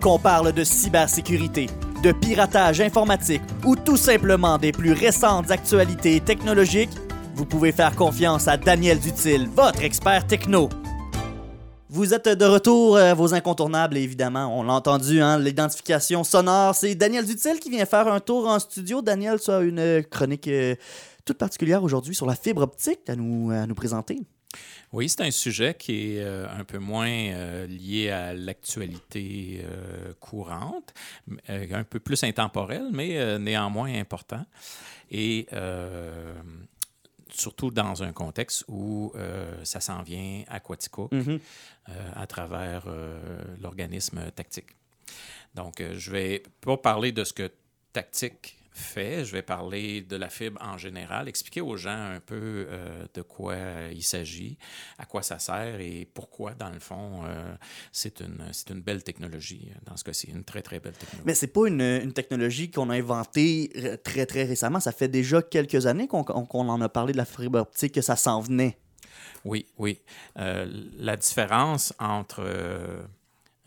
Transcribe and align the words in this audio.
Qu'on 0.00 0.18
parle 0.18 0.52
de 0.52 0.62
cybersécurité, 0.62 1.66
de 2.04 2.12
piratage 2.12 2.80
informatique 2.80 3.42
ou 3.64 3.74
tout 3.74 3.96
simplement 3.96 4.56
des 4.56 4.70
plus 4.70 4.92
récentes 4.92 5.50
actualités 5.50 6.20
technologiques, 6.20 6.92
vous 7.34 7.44
pouvez 7.44 7.72
faire 7.72 7.96
confiance 7.96 8.46
à 8.46 8.56
Daniel 8.56 9.00
Dutil, 9.00 9.48
votre 9.52 9.82
expert 9.82 10.24
techno. 10.26 10.68
Vous 11.90 12.14
êtes 12.14 12.28
de 12.28 12.44
retour 12.44 12.96
à 12.96 13.14
vos 13.14 13.34
incontournables, 13.34 13.96
évidemment. 13.96 14.56
On 14.56 14.62
l'a 14.62 14.74
entendu, 14.74 15.20
hein, 15.20 15.38
l'identification 15.38 16.22
sonore. 16.22 16.76
C'est 16.76 16.94
Daniel 16.94 17.26
Dutil 17.26 17.58
qui 17.58 17.70
vient 17.70 17.86
faire 17.86 18.06
un 18.06 18.20
tour 18.20 18.46
en 18.46 18.60
studio. 18.60 19.02
Daniel, 19.02 19.40
tu 19.40 19.50
as 19.50 19.60
une 19.60 20.04
chronique 20.04 20.46
euh, 20.46 20.76
toute 21.24 21.38
particulière 21.38 21.82
aujourd'hui 21.82 22.14
sur 22.14 22.26
la 22.26 22.36
fibre 22.36 22.62
optique 22.62 23.00
à 23.08 23.16
nous, 23.16 23.50
à 23.50 23.66
nous 23.66 23.74
présenter. 23.74 24.20
Oui, 24.92 25.08
c'est 25.08 25.20
un 25.20 25.30
sujet 25.30 25.74
qui 25.74 26.14
est 26.16 26.20
euh, 26.20 26.48
un 26.48 26.64
peu 26.64 26.78
moins 26.78 27.08
euh, 27.10 27.66
lié 27.66 28.10
à 28.10 28.32
l'actualité 28.32 29.62
euh, 29.64 30.14
courante, 30.18 30.94
un 31.48 31.84
peu 31.84 32.00
plus 32.00 32.24
intemporel, 32.24 32.88
mais 32.92 33.38
néanmoins 33.38 33.92
important. 33.94 34.44
Et 35.10 35.46
surtout 37.30 37.70
dans 37.70 38.02
un 38.02 38.12
contexte 38.12 38.64
où 38.68 39.12
ça 39.62 39.80
s'en 39.80 40.02
vient 40.02 40.42
à 40.48 40.60
Quatico 40.60 41.08
mm-hmm. 41.12 41.40
à 42.14 42.26
travers 42.26 42.86
l'organisme 43.60 44.30
tactique. 44.32 44.70
Donc, 45.54 45.82
je 45.82 46.10
vais 46.10 46.42
pas 46.60 46.76
parler 46.76 47.12
de 47.12 47.24
ce 47.24 47.32
que 47.32 47.50
tactique 47.92 48.57
fait. 48.72 49.24
Je 49.24 49.32
vais 49.32 49.42
parler 49.42 50.02
de 50.02 50.16
la 50.16 50.28
fibre 50.28 50.60
en 50.62 50.78
général, 50.78 51.28
expliquer 51.28 51.60
aux 51.60 51.76
gens 51.76 51.90
un 51.90 52.20
peu 52.20 52.66
euh, 52.68 53.04
de 53.14 53.22
quoi 53.22 53.56
il 53.92 54.02
s'agit, 54.02 54.58
à 54.98 55.06
quoi 55.06 55.22
ça 55.22 55.38
sert 55.38 55.80
et 55.80 56.08
pourquoi, 56.12 56.54
dans 56.54 56.70
le 56.70 56.78
fond, 56.78 57.22
euh, 57.24 57.54
c'est 57.92 58.20
une, 58.20 58.50
une 58.70 58.80
belle 58.80 59.02
technologie. 59.02 59.70
Dans 59.86 59.96
ce 59.96 60.04
cas-ci, 60.04 60.28
une 60.30 60.44
très, 60.44 60.62
très 60.62 60.80
belle 60.80 60.94
technologie. 60.94 61.26
Mais 61.26 61.34
c'est 61.34 61.48
pas 61.48 61.66
une, 61.66 61.80
une 61.80 62.12
technologie 62.12 62.70
qu'on 62.70 62.90
a 62.90 62.94
inventée 62.94 63.70
très, 64.04 64.26
très 64.26 64.44
récemment. 64.44 64.80
Ça 64.80 64.92
fait 64.92 65.08
déjà 65.08 65.42
quelques 65.42 65.86
années 65.86 66.06
qu'on 66.06 66.68
en 66.68 66.80
a 66.80 66.88
parlé 66.88 67.12
de 67.12 67.18
la 67.18 67.24
fibre 67.24 67.60
optique, 67.60 67.94
que 67.94 68.02
ça 68.02 68.16
s'en 68.16 68.40
venait. 68.40 68.78
Oui, 69.44 69.66
oui. 69.78 70.00
Euh, 70.38 70.66
la 70.96 71.16
différence 71.16 71.94
entre 71.98 72.42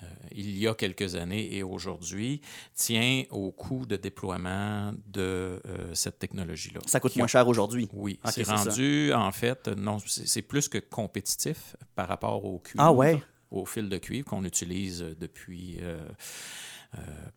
euh, 0.04 0.06
il 0.32 0.58
y 0.58 0.68
a 0.68 0.74
quelques 0.74 1.16
années 1.16 1.56
et 1.56 1.64
aujourd'hui 1.64 2.42
tient 2.76 3.24
au 3.30 3.52
coût 3.52 3.86
de 3.86 3.96
déploiement 3.96 4.94
de 5.08 5.62
euh, 5.66 5.94
cette 5.94 6.20
technologie-là. 6.20 6.82
Ça 6.86 7.00
coûte 7.00 7.16
moins 7.16 7.28
cher 7.28 7.48
aujourd'hui. 7.48 7.90
Oui, 7.94 8.20
c'est 8.26 8.48
rendu, 8.48 9.14
en 9.14 9.32
fait, 9.32 9.68
non, 9.68 9.98
c'est 10.06 10.42
plus 10.42 10.68
que 10.70 10.78
compétitif 10.78 11.76
par 11.96 12.08
rapport 12.08 12.44
au 12.46 12.60
cuivre, 12.60 12.84
ah 12.84 12.92
ouais? 12.92 13.22
au 13.52 13.66
fil 13.66 13.90
de 13.90 13.98
cuivre 13.98 14.28
qu'on 14.28 14.46
utilise 14.46 15.06
depuis 15.20 15.80
euh, 15.82 16.00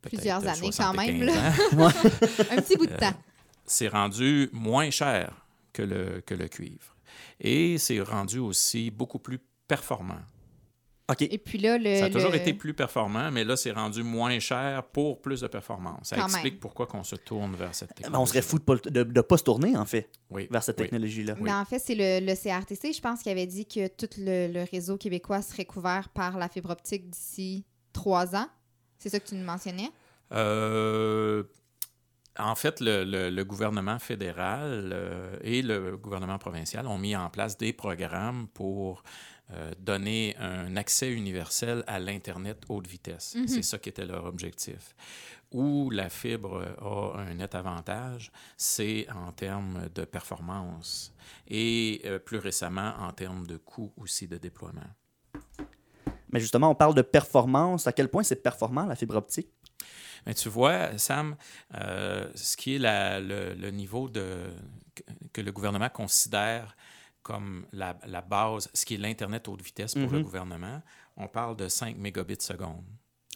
plusieurs 0.02 0.46
années 0.46 0.70
quand 0.76 0.94
même. 0.94 1.22
Un 2.50 2.56
petit 2.60 2.76
bout 2.76 2.86
de 2.86 2.96
temps. 2.96 3.14
c'est 3.64 3.88
rendu 3.88 4.48
moins 4.52 4.90
cher 4.90 5.46
que 5.72 5.82
le, 5.82 6.22
que 6.24 6.34
le 6.34 6.48
cuivre. 6.48 6.96
Et 7.40 7.78
c'est 7.78 8.00
rendu 8.00 8.38
aussi 8.38 8.90
beaucoup 8.90 9.18
plus 9.18 9.38
performant. 9.68 10.20
Et 11.20 11.36
puis 11.38 11.58
là, 11.58 11.76
le, 11.76 11.98
ça 11.98 12.06
a 12.06 12.10
toujours 12.10 12.34
été 12.34 12.54
plus 12.54 12.72
performant, 12.72 13.30
mais 13.30 13.44
là, 13.44 13.56
c'est 13.56 13.72
rendu 13.72 14.02
moins 14.02 14.38
cher 14.38 14.84
pour 14.84 15.20
plus 15.20 15.42
de 15.42 15.46
performance. 15.46 16.08
Ça 16.08 16.16
explique 16.16 16.60
pourquoi 16.60 16.88
on 16.94 17.02
se 17.02 17.16
tourne 17.16 17.54
vers 17.54 17.74
cette 17.74 17.94
technologie. 17.94 18.22
on 18.22 18.26
serait 18.26 18.42
fou 18.42 18.58
de 18.58 19.04
ne 19.04 19.20
pas, 19.20 19.36
se 19.36 19.44
tourner, 19.44 19.76
en 19.76 19.84
fait, 19.84 20.08
vers 20.30 20.62
cette 20.62 20.76
technologie-là. 20.76 21.36
Mais 21.40 21.52
en 21.52 21.64
fait, 21.64 21.78
c'est 21.78 21.94
le, 21.94 22.34
CRTC, 22.34 22.92
je 22.94 23.00
pense, 23.00 23.22
qui 23.22 23.28
avait 23.28 23.46
dit 23.46 23.66
que 23.66 23.86
tout 23.88 24.08
le, 24.18 24.64
réseau 24.70 24.96
québécois 24.96 25.42
serait 25.42 25.66
couvert 25.66 26.08
par 26.08 26.38
la 26.38 26.48
fibre 26.48 26.70
optique 26.70 27.10
d'ici 27.10 27.66
trois 27.92 28.34
ans. 28.34 28.48
C'est 28.98 29.10
ça 29.10 29.20
que 29.20 29.28
tu 29.28 29.34
nous 29.34 29.44
mentionnais? 29.44 29.90
Euh, 30.32 31.42
en 32.38 32.54
fait, 32.54 32.80
le, 32.80 33.42
gouvernement 33.42 33.98
fédéral 33.98 34.90
euh, 34.92 35.36
et 35.42 35.60
le 35.60 35.98
gouvernement 35.98 36.38
provincial 36.38 36.86
ont 36.86 36.98
mis 36.98 37.14
en 37.14 37.28
place 37.28 37.58
des 37.58 37.74
programmes 37.74 38.48
pour 38.48 39.02
euh, 39.52 39.72
donner 39.78 40.34
un 40.38 40.76
accès 40.76 41.12
universel 41.12 41.84
à 41.86 41.98
l'Internet 41.98 42.62
haute 42.68 42.86
vitesse. 42.86 43.34
Mhm. 43.34 43.48
C'est 43.48 43.62
ça 43.62 43.78
qui 43.78 43.90
était 43.90 44.06
leur 44.06 44.24
objectif. 44.24 44.94
Où 45.52 45.90
la 45.90 46.08
fibre 46.08 46.64
a 46.80 47.20
un 47.20 47.34
net 47.34 47.54
avantage, 47.54 48.32
c'est 48.56 49.06
en 49.10 49.30
termes 49.32 49.88
de 49.94 50.04
performance 50.04 51.14
et 51.46 52.00
euh, 52.06 52.18
plus 52.18 52.38
récemment 52.38 52.94
en 52.98 53.12
termes 53.12 53.46
de 53.46 53.56
coût 53.56 53.92
aussi 53.96 54.26
de 54.26 54.38
déploiement. 54.38 54.90
Mais 56.30 56.40
justement, 56.40 56.70
on 56.70 56.74
parle 56.74 56.94
de 56.94 57.02
performance. 57.02 57.86
À 57.86 57.92
quel 57.92 58.08
point 58.08 58.24
c'est 58.24 58.42
performant 58.42 58.86
la 58.86 58.96
fibre 58.96 59.14
optique? 59.14 59.50
Mais 60.26 60.34
tu 60.34 60.48
vois, 60.48 60.96
Sam, 60.98 61.36
euh, 61.74 62.28
ce 62.34 62.56
qui 62.56 62.76
est 62.76 62.78
le, 62.80 63.70
niveau 63.70 64.08
de, 64.08 64.52
que 65.32 65.40
le 65.40 65.52
gouvernement 65.52 65.90
considère 65.90 66.76
comme 67.24 67.66
la, 67.72 67.94
base, 68.20 68.70
ce 68.72 68.84
qui 68.84 68.94
est 68.94 68.98
l'Internet 68.98 69.48
haute 69.48 69.62
vitesse 69.62 69.94
pour 69.94 70.12
le 70.12 70.18
mhm. 70.18 70.22
gouvernement, 70.22 70.82
on 71.16 71.26
parle 71.26 71.56
de 71.56 71.68
5 71.68 71.96
mégabits 71.96 72.36
seconde. 72.38 72.84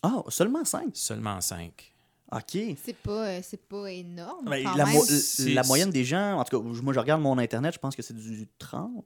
Ah, 0.02 0.22
seulement 0.28 0.64
5? 0.64 0.90
Seulement 0.92 1.40
5. 1.40 1.92
OK. 2.30 2.58
C'est 2.84 2.96
pas, 3.02 3.28
euh, 3.28 3.40
pas 3.68 3.90
énorme. 3.90 4.44
Ben, 4.44 4.62
la, 4.76 4.84
la, 4.84 5.62
moyenne 5.62 5.90
des 5.90 6.04
gens, 6.04 6.38
en 6.38 6.44
tout 6.44 6.60
cas, 6.60 6.82
moi 6.82 6.92
je 6.92 7.00
regarde 7.00 7.22
mon 7.22 7.38
Internet, 7.38 7.74
je 7.74 7.78
pense 7.78 7.96
que 7.96 8.02
c'est 8.02 8.14
du 8.14 8.46
30 8.58 9.04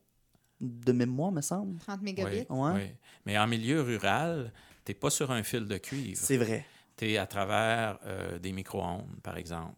de 0.61 0.93
mémoire, 0.93 1.31
me 1.31 1.41
semble. 1.41 1.79
30 1.79 2.03
mégabits. 2.03 2.47
Oui, 2.51 2.71
oui. 2.75 2.91
Mais 3.25 3.39
en 3.39 3.47
milieu 3.47 3.83
rural, 3.83 4.53
tu 4.85 4.91
n'es 4.91 4.95
pas 4.95 5.11
sur 5.11 5.31
un 5.31 5.45
fil 5.45 5.67
de 5.67 5.79
cuivre. 5.79 6.21
C'est 6.21 6.37
vrai. 6.37 6.67
Tu 6.97 7.13
es 7.13 7.19
à 7.19 7.27
travers 7.27 7.99
euh, 8.05 8.39
des 8.39 8.53
micro-ondes, 8.53 9.21
par 9.23 9.37
exemple. 9.37 9.75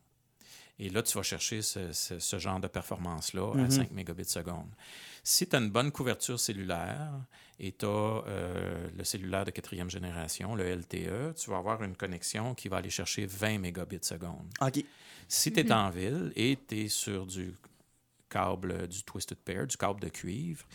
Et 0.78 0.88
là, 0.88 1.02
tu 1.02 1.16
vas 1.16 1.22
chercher 1.22 1.62
ce, 1.62 2.38
genre 2.38 2.58
de 2.58 2.66
performance-là 2.66 3.52
à 3.64 3.70
5 3.70 3.90
mhm. 3.90 3.96
mégabits 3.96 4.24
seconde. 4.24 4.70
Si 5.22 5.46
tu 5.46 5.54
as 5.54 5.60
une 5.60 5.70
bonne 5.70 5.92
couverture 5.92 6.38
cellulaire 6.38 7.12
et 7.60 7.72
tu 7.72 7.86
as 7.86 7.88
euh, 7.88 8.88
le 8.96 9.04
cellulaire 9.04 9.44
de 9.44 9.52
quatrième 9.52 9.88
génération, 9.88 10.54
le 10.56 10.74
LTE, 10.74 11.36
tu 11.36 11.50
vas 11.50 11.58
avoir 11.58 11.82
une 11.84 11.96
connexion 11.96 12.54
qui 12.54 12.68
va 12.68 12.78
aller 12.78 12.90
chercher 12.90 13.24
20 13.26 13.58
mégabits 13.58 13.98
seconde. 14.02 14.52
OK. 14.60 14.84
Si 15.28 15.52
tu 15.52 15.60
es 15.60 15.64
mhm. 15.64 15.72
en 15.72 15.90
ville 15.90 16.32
et 16.34 16.58
tu 16.68 16.80
es 16.80 16.88
sur 16.88 17.24
du 17.24 17.54
câble, 18.28 18.88
du 18.88 19.04
Twisted 19.04 19.38
Pair, 19.38 19.66
du 19.68 19.76
câble 19.76 20.00
de 20.00 20.08
cuivre, 20.08 20.66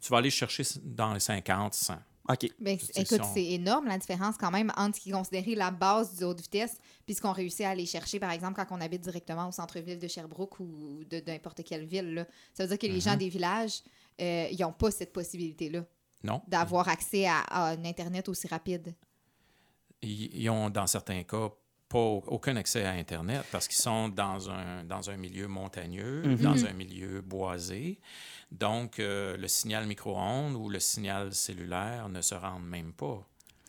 tu 0.00 0.08
vas 0.10 0.18
aller 0.18 0.30
chercher 0.30 0.62
dans 0.84 1.12
les 1.12 1.20
50, 1.20 1.74
100. 1.74 1.98
OK. 2.28 2.46
Ben, 2.60 2.78
écoute, 2.94 3.22
c'est 3.32 3.44
énorme 3.44 3.86
la 3.86 3.96
différence 3.96 4.36
quand 4.36 4.50
même 4.50 4.70
entre 4.76 4.96
ce 4.96 5.00
qui 5.00 5.08
est 5.08 5.12
considéré 5.12 5.54
la 5.54 5.70
base 5.70 6.14
du 6.16 6.24
haute 6.24 6.40
vitesse 6.40 6.78
puis 7.06 7.14
ce 7.14 7.22
qu'on 7.22 7.32
réussit 7.32 7.62
à 7.62 7.70
aller 7.70 7.86
chercher, 7.86 8.20
par 8.20 8.30
exemple, 8.30 8.54
quand 8.54 8.76
on 8.76 8.80
habite 8.82 9.00
directement 9.00 9.48
au 9.48 9.52
centre-ville 9.52 9.98
de 9.98 10.08
Sherbrooke 10.08 10.60
ou 10.60 11.04
de 11.08 11.22
n'importe 11.26 11.64
quelle 11.64 11.86
ville. 11.86 12.14
Là. 12.14 12.26
Ça 12.52 12.64
veut 12.64 12.68
dire 12.68 12.78
que 12.78 12.86
les 12.86 13.00
gens 13.00 13.12
mm-hmm. 13.12 13.18
des 13.18 13.28
villages, 13.30 13.82
euh, 14.20 14.48
ils 14.50 14.60
n'ont 14.60 14.72
pas 14.72 14.90
cette 14.90 15.12
possibilité-là. 15.12 15.84
Non. 16.22 16.42
D'avoir 16.48 16.88
accès 16.88 17.26
à, 17.26 17.44
un 17.50 17.84
Internet 17.84 18.28
aussi 18.28 18.46
rapide. 18.46 18.94
Ils, 20.02 20.48
ont, 20.50 20.68
dans 20.68 20.86
certains 20.86 21.22
cas, 21.22 21.50
pas 21.88 21.98
aucun 21.98 22.56
accès 22.56 22.84
à 22.84 22.92
Internet 22.92 23.44
parce 23.50 23.66
qu'ils 23.66 23.78
sont 23.78 24.08
dans 24.08 24.50
un, 24.50 24.84
dans 24.84 25.10
un 25.10 25.16
milieu 25.16 25.48
montagneux, 25.48 26.22
mm-hmm. 26.22 26.42
dans 26.42 26.66
un 26.66 26.72
milieu 26.72 27.20
boisé. 27.20 27.98
Donc, 28.50 28.98
euh, 28.98 29.36
le 29.36 29.48
signal 29.48 29.86
micro-ondes 29.86 30.54
ou 30.54 30.68
le 30.68 30.80
signal 30.80 31.32
cellulaire 31.34 32.08
ne 32.08 32.20
se 32.20 32.34
rendent 32.34 32.66
même 32.66 32.92
pas. 32.92 33.26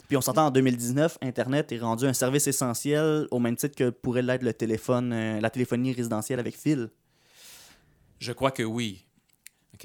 Puis 0.07 0.17
on 0.17 0.21
s'entend 0.21 0.47
en 0.47 0.51
2019, 0.51 1.19
Internet 1.21 1.71
est 1.71 1.79
rendu 1.79 2.05
un 2.05 2.13
service 2.13 2.47
essentiel 2.47 3.27
au 3.29 3.39
même 3.39 3.55
titre 3.55 3.75
que 3.75 3.91
pourrait 3.91 4.23
l'être 4.23 4.41
le 4.41 4.53
téléphone, 4.53 5.13
euh, 5.13 5.39
la 5.39 5.49
téléphonie 5.51 5.93
résidentielle 5.93 6.39
avec 6.39 6.57
fil. 6.57 6.89
Je 8.19 8.31
crois 8.31 8.51
que 8.51 8.63
oui. 8.63 9.05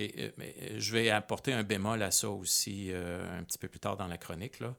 Euh, 0.00 0.31
mais 0.37 0.55
je 0.77 0.93
vais 0.93 1.10
apporter 1.10 1.53
un 1.53 1.62
bémol 1.62 2.03
à 2.03 2.10
ça 2.10 2.28
aussi 2.28 2.91
un 2.93 3.43
petit 3.44 3.59
peu 3.59 3.69
plus 3.69 3.81
tard 3.81 3.97
dans 3.97 4.06
la 4.06 4.19
chronique. 4.19 4.60
Là. 4.60 4.75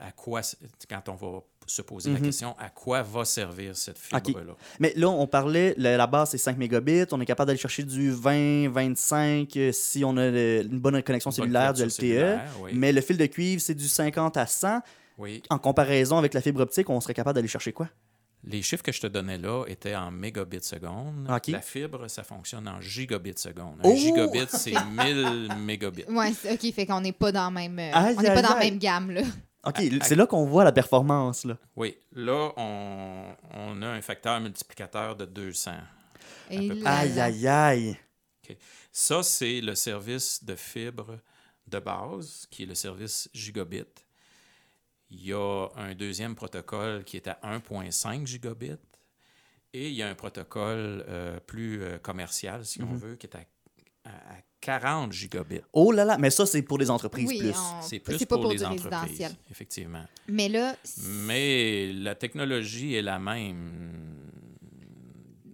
à, 0.00 0.12
quoi, 0.12 0.40
quand 0.88 1.08
on 1.08 1.14
va 1.14 1.42
se 1.70 1.82
poser 1.82 2.10
la 2.10 2.18
mhm. 2.18 2.24
question 2.24 2.56
à 2.58 2.70
quoi 2.70 3.02
va 3.02 3.24
servir 3.24 3.76
cette 3.76 3.98
fibre-là? 3.98 4.54
Mais 4.80 4.92
là, 4.96 5.08
on 5.08 5.26
parlait, 5.26 5.74
la, 5.76 6.06
base, 6.06 6.30
c'est 6.30 6.38
5 6.38 6.56
mégabits. 6.56 7.04
On 7.12 7.20
est 7.20 7.26
capable 7.26 7.48
d'aller 7.48 7.58
chercher 7.58 7.82
du 7.82 8.10
20, 8.10 8.70
25 8.70 9.56
euh, 9.56 9.72
si 9.72 10.04
on 10.04 10.16
a 10.16 10.26
une 10.26 10.78
bonne 10.78 11.02
connexion 11.02 11.30
cellulaire, 11.30 11.72
du 11.72 11.84
LTE. 11.84 12.38
Mais 12.72 12.92
le 12.92 13.00
fil 13.00 13.16
de 13.16 13.26
cuivre, 13.26 13.60
c'est 13.60 13.74
du 13.74 13.88
50 13.88 14.36
à 14.36 14.46
100. 14.46 14.80
Oui. 15.18 15.42
En 15.50 15.58
comparaison 15.58 16.16
avec 16.16 16.32
la 16.32 16.40
fibre 16.40 16.60
optique, 16.60 16.88
on 16.90 17.00
serait 17.00 17.14
capable 17.14 17.34
d'aller 17.34 17.48
chercher 17.48 17.72
quoi? 17.72 17.88
Les 18.44 18.62
chiffres 18.62 18.82
que 18.82 18.92
je 18.92 19.00
te 19.00 19.06
donnais 19.06 19.38
là 19.38 19.64
étaient 19.66 19.96
en 19.96 20.10
mégabits 20.10 20.62
seconde. 20.62 21.28
La 21.48 21.60
fibre, 21.60 22.08
ça 22.08 22.22
fonctionne 22.22 22.68
en 22.68 22.80
gigabits 22.80 23.34
seconde. 23.36 23.80
Un 23.84 23.88
oh! 23.88 23.96
gigabit, 23.96 24.46
c'est 24.48 24.74
1000 25.04 25.54
mégabits. 25.58 26.04
Oui, 26.08 26.34
OK, 26.50 26.72
fait 26.72 26.86
qu'on 26.86 27.00
n'est 27.00 27.12
pas 27.12 27.32
dans 27.32 27.44
la 27.44 27.50
même, 27.50 27.78
euh, 27.78 28.14
on 28.16 28.22
n'est 28.22 28.34
pas 28.34 28.42
dans 28.42 28.54
la 28.54 28.60
même 28.60 28.78
gamme. 28.78 29.10
Là. 29.10 29.22
OK, 29.64 29.82
c'est 30.02 30.14
là 30.14 30.26
qu'on 30.26 30.46
voit 30.46 30.64
la 30.64 30.72
performance. 30.72 31.44
Là. 31.44 31.58
Oui, 31.76 31.96
là, 32.12 32.52
on, 32.56 33.34
on, 33.54 33.82
a 33.82 33.88
un 33.88 34.00
facteur 34.00 34.40
multiplicateur 34.40 35.16
de 35.16 35.24
200. 35.24 35.72
aïe, 36.50 37.20
aïe, 37.20 37.48
aïe. 37.48 37.96
Ça, 38.92 39.22
c'est 39.22 39.60
le 39.60 39.74
service 39.74 40.42
de 40.42 40.54
fibre 40.54 41.18
de 41.66 41.78
base, 41.78 42.46
qui 42.50 42.62
est 42.62 42.66
le 42.66 42.74
service 42.74 43.28
gigabit. 43.34 43.84
Il 45.10 45.24
y 45.24 45.32
a 45.32 45.68
un 45.76 45.94
deuxième 45.94 46.34
protocole 46.34 47.04
qui 47.04 47.16
est 47.16 47.28
à 47.28 47.38
1.5 47.42 48.26
gigabits. 48.26 48.72
Et 49.74 49.88
il 49.88 49.94
y 49.94 50.02
a 50.02 50.08
un 50.08 50.14
protocole 50.14 51.04
euh, 51.08 51.40
plus 51.40 51.82
euh, 51.82 51.98
commercial, 51.98 52.64
si 52.64 52.82
on 52.82 52.86
Mm-hmm. 52.94 52.96
veut, 52.98 53.16
qui 53.16 53.26
est 53.26 53.36
à, 53.36 53.40
à- 54.04 54.10
à 54.10 54.36
40 54.60 55.12
gigabits. 55.12 55.60
Oh 55.72 55.92
là 55.92 56.04
là, 56.04 56.16
mais 56.18 56.30
ça, 56.30 56.44
c'est 56.46 56.62
pour 56.62 56.78
les 56.78 56.90
entreprises 56.90 57.28
Oui, 57.28 57.38
plus. 57.38 57.52
on- 57.56 57.82
C'est 57.82 57.98
plus 58.00 58.18
pas 58.20 58.26
pour, 58.36 58.42
pour 58.42 58.50
les 58.52 58.64
entreprises, 58.64 59.36
effectivement. 59.50 60.04
Mais 60.26 60.48
là, 60.48 60.74
Mais 61.26 61.92
la 61.92 62.14
technologie 62.14 62.94
est 62.94 63.02
la 63.02 63.18
même, 63.18 64.30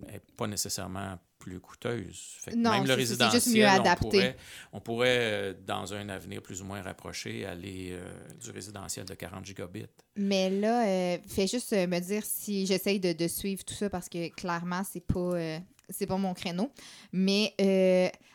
n'est 0.07 0.21
pas 0.37 0.47
nécessairement 0.47 1.19
plus 1.45 1.61
coûteuse. 1.61 2.37
Fait 2.39 2.53
que 2.53 2.57
Non, 2.57 2.71
même 2.71 2.87
le 2.87 2.97
juste 2.97 3.21
résidentiel, 3.21 3.83
on 3.85 3.95
pourrait, 3.97 4.37
on 4.73 4.81
pourrait, 4.81 5.19
euh, 5.21 5.55
dans 5.67 5.93
un 5.93 6.09
avenir 6.09 6.41
plus 6.41 6.63
ou 6.63 6.65
moins 6.65 6.81
rapproché, 6.81 7.45
aller 7.45 7.91
euh, 7.93 8.03
du 8.43 8.51
résidentiel 8.51 9.05
de 9.05 9.13
40 9.13 9.45
gigabits. 9.45 9.85
Mais 10.17 10.49
là, 10.49 10.87
euh, 10.87 11.19
fais 11.27 11.47
juste 11.47 11.73
me 11.73 12.01
dire 12.01 12.23
si 12.25 12.65
j'essaye 12.65 12.99
de, 12.99 13.13
de 13.13 13.29
suivre 13.29 13.63
tout 13.63 13.75
ça 13.75 13.91
parce 13.91 14.09
que 14.09 14.29
clairement, 14.35 14.83
c'est 14.91 15.05
pas, 15.05 15.21
euh, 15.21 15.59
c'est 15.91 16.07
pas 16.07 16.17
mon 16.17 16.33
créneau. 16.33 16.71
Mais 17.13 17.55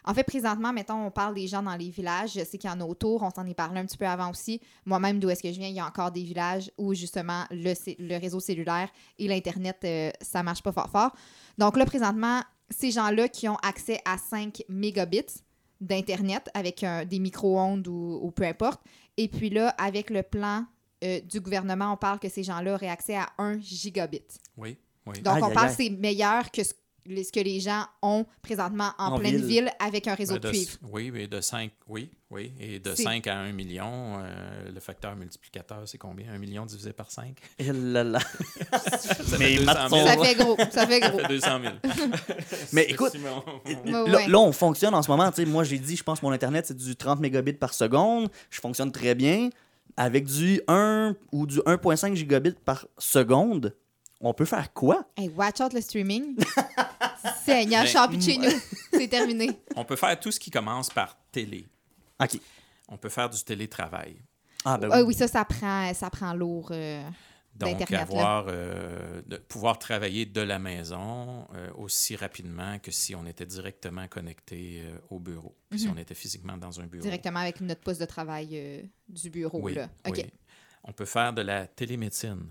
en 0.06 0.14
fait, 0.14 0.24
présentement, 0.24 0.72
mettons, 0.72 1.08
on 1.08 1.12
parle 1.12 1.34
des 1.34 1.48
gens 1.48 1.64
dans 1.64 1.76
les 1.76 1.90
villages. 1.90 2.34
Je 2.36 2.44
sais 2.44 2.60
qu'il 2.60 2.70
y 2.70 2.74
en 2.74 2.80
a 2.80 2.86
autour. 2.86 3.24
On 3.24 3.32
s'en 3.32 3.46
est 3.48 3.56
parlé 3.56 3.80
un 3.80 3.86
petit 3.88 3.98
peu 3.98 4.06
avant 4.06 4.30
aussi. 4.30 4.62
Moi-même, 4.86 5.20
d'où 5.20 5.32
est-ce 5.32 5.42
que 5.42 5.52
je 5.52 5.58
viens, 5.58 5.70
il 5.70 5.76
y 5.76 5.80
a 5.80 5.86
encore 5.86 6.12
des 6.12 6.24
villages 6.24 6.70
où 6.78 6.94
justement 6.94 7.46
le, 7.50 8.20
réseau 8.20 8.40
cellulaire 8.40 8.90
et 9.18 9.28
l'Internet, 9.28 9.86
ça 10.22 10.44
marche 10.44 10.62
pas 10.62 10.72
fort 10.72 10.92
fort. 10.92 11.16
Donc 11.58 11.76
là, 11.76 11.86
présentement, 11.86 12.42
ces 12.70 12.92
gens-là 12.92 13.28
qui 13.28 13.48
ont 13.50 13.58
accès 13.58 14.00
à 14.06 14.18
5 14.18 14.64
mégabits 14.70 15.44
d'Internet 15.82 16.50
avec 16.54 16.84
un- 16.84 17.06
des 17.06 17.20
micro-ondes 17.20 17.88
ou, 17.88 18.20
ou 18.22 18.32
peu 18.32 18.44
importe. 18.44 18.82
Et 19.18 19.28
puis 19.28 19.50
là, 19.50 19.70
avec 19.78 20.10
le 20.10 20.24
plan 20.24 20.66
euh, 21.04 21.22
du 21.22 21.40
gouvernement, 21.40 21.94
on 21.94 21.98
parle 21.98 22.20
que 22.20 22.28
ces 22.28 22.44
gens-là 22.44 22.74
auraient 22.74 22.90
accès 22.90 23.16
à 23.16 23.30
1 23.38 23.60
gigabit. 23.60 24.22
Oui, 24.58 24.78
oui. 25.06 25.22
Donc, 25.22 25.38
Aïe, 25.38 25.44
on 25.44 25.52
parle 25.52 25.70
aïe. 25.70 25.76
que 25.78 25.84
c'est 25.84 25.90
meilleur 25.90 26.52
que 26.52 26.62
ce, 26.64 26.74
ce 27.24 27.32
que 27.32 27.40
les 27.40 27.60
gens 27.60 27.84
ont 28.02 28.26
présentement 28.42 28.92
en, 28.98 29.14
En 29.14 29.20
pleine 29.20 29.36
ville. 29.38 29.46
ville. 29.46 29.72
avec 29.80 30.08
un 30.08 30.16
réseau 30.16 30.34
Ben, 30.36 30.40
de 30.42 30.48
de- 30.48 30.52
cuivre. 30.54 30.72
Oui, 30.92 31.12
mais 31.12 31.28
de 31.28 31.42
5, 31.42 31.72
oui, 31.88 32.10
oui. 32.32 32.52
Et 32.60 32.80
de 32.80 32.94
C'est- 32.96 33.04
5 33.04 33.28
à 33.28 33.38
1 33.40 33.52
million, 33.52 34.20
euh, 34.20 34.72
le 34.74 34.80
facteur 34.80 35.16
multiplicateur, 35.16 35.82
c'est 35.86 35.98
combien? 35.98 36.32
1 36.34 36.38
million 36.38 36.66
divisé 36.66 36.94
par 36.94 37.12
5? 37.12 37.36
Eh 37.58 37.72
là 37.74 38.04
là. 38.04 38.20
Ça 38.72 39.38
Mais 39.40 39.56
fait 39.58 39.64
200 39.64 39.66
maths 39.66 39.90
000. 39.90 40.00
sont- 40.00 40.06
Ça 40.06 40.18
fait 40.26 40.36
gros, 40.36 40.58
ça 40.72 40.88
fait 40.88 41.00
Ça 41.02 41.10
gros. 41.10 41.20
fait 41.20 41.28
200 41.28 41.60
000. 41.62 41.74
Mais 42.74 42.84
écoute. 42.86 43.14
Ouais, 43.16 44.28
Là, 44.28 44.40
on 44.40 44.52
fonctionne 44.52 44.94
en 44.94 45.02
ce 45.02 45.10
moment. 45.10 45.30
tu 45.32 45.44
sais, 45.44 45.46
Moi, 45.50 45.64
j'ai 45.64 45.80
dit, 45.80 45.96
je 45.96 46.04
pense 46.04 46.20
que 46.20 46.26
mon 46.26 46.32
Internet, 46.32 46.66
c'est 46.68 46.78
du 46.78 46.96
30 46.96 47.20
mégabits 47.20 47.54
par 47.54 47.74
seconde. 47.74 48.30
Je 48.50 48.60
fonctionne 48.60 48.92
très 48.92 49.16
bien. 49.16 49.50
Avec 49.98 50.26
du 50.26 50.62
1 50.68 51.16
ou 51.32 51.46
du 51.46 51.60
1.5 51.66 52.16
gigabits 52.16 52.56
par 52.64 52.88
seconde, 52.98 53.76
on 54.22 54.34
peut 54.34 54.46
faire 54.46 54.74
quoi? 54.74 55.06
Hey, 55.18 55.30
watch 55.30 55.60
out 55.62 55.74
le 55.74 55.82
streaming. 55.82 56.36
Seigneur, 57.46 57.86
je 57.86 57.92
sors 57.92 58.08
plus 58.08 58.18
de 58.18 58.24
chez 58.24 58.38
nous. 58.38 58.50
C'est 58.94 59.08
terminé. 59.08 59.50
On 59.76 59.86
peut 59.86 59.96
faire 59.96 60.20
tout 60.20 60.32
ce 60.32 60.40
qui 60.40 60.52
commence 60.52 60.90
par 60.90 61.18
télé. 61.32 61.68
OK. 62.22 62.40
On 62.88 62.98
peut 62.98 63.10
faire 63.10 63.30
du 63.30 63.42
télétravail. 63.44 64.22
Ah, 64.66 64.78
ben 64.78 64.90
Ah 64.92 65.00
oui. 65.02 65.08
oui, 65.08 65.14
ça, 65.14 65.28
ça 65.28 65.46
prend, 65.46 65.94
ça 65.94 66.10
prend 66.10 66.34
lourd. 66.34 66.70
euh, 66.72 67.02
Donc, 67.56 67.92
avoir, 67.92 68.46
euh, 68.50 69.22
de 69.26 69.38
pouvoir 69.38 69.80
travailler 69.80 70.26
de 70.26 70.42
la 70.42 70.60
maison 70.60 71.48
euh, 71.56 71.70
aussi 71.78 72.16
rapidement 72.16 72.78
que 72.80 72.92
si 72.92 73.16
on 73.16 73.26
était 73.26 73.46
directement 73.46 74.08
connecté 74.08 74.82
euh, 74.84 74.98
au 75.10 75.20
bureau, 75.20 75.56
que 75.72 75.78
si 75.78 75.88
Mhm. 75.88 75.94
on 75.96 75.98
était 75.98 76.16
physiquement 76.16 76.58
dans 76.58 76.80
un 76.82 76.88
bureau. 76.88 77.04
directement 77.04 77.40
avec 77.40 77.62
notre 77.62 77.82
poste 77.82 78.02
de 78.02 78.06
travail 78.06 78.50
euh, 78.54 78.82
du 79.08 79.30
bureau. 79.30 79.60
Oui, 79.62 79.76
là. 79.76 79.88
OK. 80.08 80.16
oui. 80.18 80.26
On 80.84 80.92
peut 80.94 81.06
faire 81.06 81.34
de 81.34 81.42
la 81.42 81.68
télémédecine. 81.68 82.48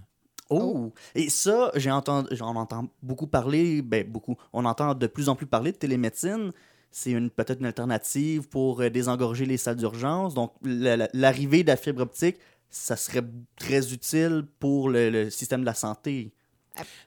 Oh! 0.51 0.93
Et 1.15 1.29
ça, 1.31 1.71
j'ai 1.75 1.91
entendu, 1.91 2.29
j'en 2.35 2.55
entends 2.57 2.89
beaucoup 3.03 3.27
parler, 3.27 3.83
ben 3.83 4.07
beaucoup. 4.11 4.37
On 4.53 4.65
entend 4.65 4.95
de 4.95 5.07
plus 5.07 5.29
en 5.29 5.37
plus 5.37 5.47
parler 5.47 5.73
de 5.73 5.77
télémédecine. 5.77 6.53
C'est 6.91 7.11
une, 7.11 7.29
peut-être 7.31 7.61
une 7.61 7.67
alternative 7.67 8.49
pour 8.49 8.81
euh, 8.81 8.89
désengorger 8.89 9.45
les 9.45 9.59
salles 9.59 9.77
d'urgence. 9.77 10.33
Donc, 10.35 10.53
la- 10.63 10.97
la- 10.97 11.09
l'arrivée 11.13 11.63
de 11.63 11.69
la 11.69 11.77
fibre 11.77 12.01
optique, 12.03 12.37
ça 12.71 12.97
serait 12.97 13.25
très 13.59 13.93
utile 13.93 14.47
pour 14.59 14.89
le, 14.89 15.11
le 15.11 15.31
système 15.31 15.61
de 15.61 15.67
la 15.67 15.75
santé. 15.75 16.33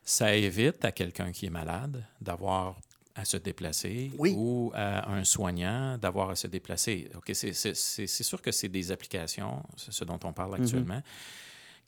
Ça 0.03 0.35
évite 0.35 0.83
à 0.85 0.91
quelqu'un 0.91 1.31
qui 1.31 1.45
est 1.47 1.49
malade 1.51 2.03
d'avoir 2.19 2.79
à 3.15 3.25
se 3.25 3.37
déplacer 3.37 4.11
Oui. 4.17 4.33
ou 4.37 4.71
à 4.73 5.11
un 5.11 5.23
soignant 5.23 5.97
d'avoir 5.97 6.29
à 6.29 6.35
se 6.35 6.47
déplacer. 6.47 7.09
OK, 7.15 7.31
c'est- 7.33 7.53
c'est 7.53 7.75
c'est- 7.75 8.07
c'est 8.07 8.23
sûr 8.23 8.41
que 8.41 8.51
c'est 8.51 8.69
des 8.69 8.91
applications, 8.91 9.63
ce 9.75 10.03
dont 10.05 10.19
on 10.23 10.31
parle 10.31 10.55
Mhm. 10.57 10.61
actuellement, 10.63 11.01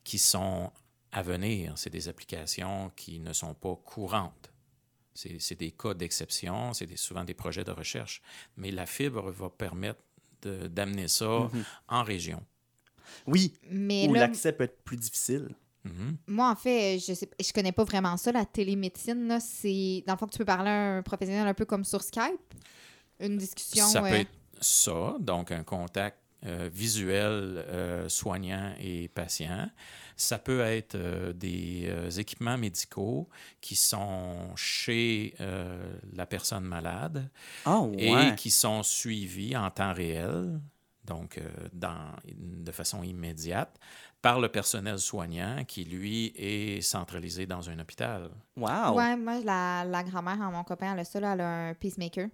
qui 0.04 0.18
sont 0.18 0.72
à 1.14 1.22
venir. 1.22 1.74
C'est 1.78 1.90
des 1.90 2.08
applications 2.10 2.92
qui 2.96 3.20
ne 3.20 3.32
sont 3.34 3.54
pas 3.54 3.76
courantes. 3.76 4.52
C'est 5.14 5.40
c'est 5.40 5.56
des 5.56 5.72
cas 5.72 5.94
d'exception, 5.94 6.74
c'est 6.74 6.96
souvent 6.98 7.24
des 7.24 7.34
projets 7.36 7.64
de 7.64 7.72
recherche. 7.72 8.22
Mais 8.58 8.72
la 8.72 8.86
fibre 8.86 9.32
va 9.32 9.50
permettre 9.50 10.02
d'amener 10.42 11.08
ça 11.08 11.50
Mhm. 11.54 11.64
en 11.88 12.04
région. 12.04 12.44
Oui, 13.28 13.54
Mais 13.70 14.08
où 14.10 14.14
l'accès 14.14 14.52
peut 14.54 14.64
être 14.66 14.82
plus 14.84 14.98
difficile. 14.98 15.50
Mhm. 15.86 16.18
moi, 16.28 16.50
en 16.50 16.56
fait, 16.56 16.98
je 17.00 17.14
sais, 17.14 17.30
je 17.40 17.52
connais 17.54 17.74
pas 17.74 17.84
vraiment 17.84 18.16
ça, 18.18 18.32
la 18.32 18.46
télémédecine. 18.46 19.28
là. 19.28 19.40
C'est, 19.42 20.04
dans 20.08 20.14
le 20.14 20.18
fond, 20.18 20.26
que 20.28 20.32
tu 20.32 20.38
peux 20.40 20.46
parler 20.46 20.70
à 20.70 20.98
un 20.98 21.02
professionnel 21.04 21.46
un 21.48 21.54
peu 21.54 21.66
comme 21.66 21.84
sur 21.84 22.02
Skype. 22.02 22.40
Une 23.20 23.38
discussion. 23.38 23.86
Ça 23.86 24.02
peut 24.02 24.08
être 24.16 24.32
ça, 24.62 25.16
donc 25.20 25.52
un 25.52 25.64
contact 25.64 26.18
euh, 26.46 26.70
visuel 26.72 27.64
euh, 27.68 28.10
soignant 28.10 28.74
et 28.80 29.08
patient. 29.08 29.70
Ça 30.16 30.38
peut 30.38 30.62
être 30.62 30.96
euh, 30.96 31.34
des 31.34 31.86
euh, 31.88 32.10
équipements 32.10 32.58
médicaux 32.58 33.30
qui 33.62 33.76
sont 33.76 34.56
chez 34.56 35.34
euh, 35.40 35.96
la 36.14 36.26
personne 36.26 36.66
malade 36.66 37.30
ouais. 37.66 38.32
et 38.32 38.36
qui 38.36 38.52
sont 38.52 38.84
suivis 38.84 39.58
en 39.58 39.70
temps 39.72 39.94
réel, 39.94 40.60
donc 41.06 41.38
euh, 41.38 41.50
dans, 41.74 42.12
de 42.38 42.72
façon 42.72 43.04
immédiate, 43.04 43.80
par 44.22 44.40
le 44.40 44.50
personnel 44.50 45.00
soignant 45.00 45.66
qui, 45.66 45.84
lui, 45.84 46.34
est 46.38 46.82
centralisé 46.82 47.46
dans 47.46 47.70
un 47.70 47.80
hôpital. 47.80 48.30
Wow! 48.56 48.96
Ouais, 48.96 49.18
moi, 49.18 49.40
la, 49.44 49.84
la 49.84 50.04
grand-mère 50.04 50.42
à 50.42 50.50
mon 50.52 50.64
copain, 50.64 50.94
elle 50.94 51.00
a 51.00 51.04
ça, 51.04 51.20
là, 51.20 51.34
elle 51.34 51.42
a 51.42 51.68
un 51.70 51.74
pacemaker. 51.74 52.28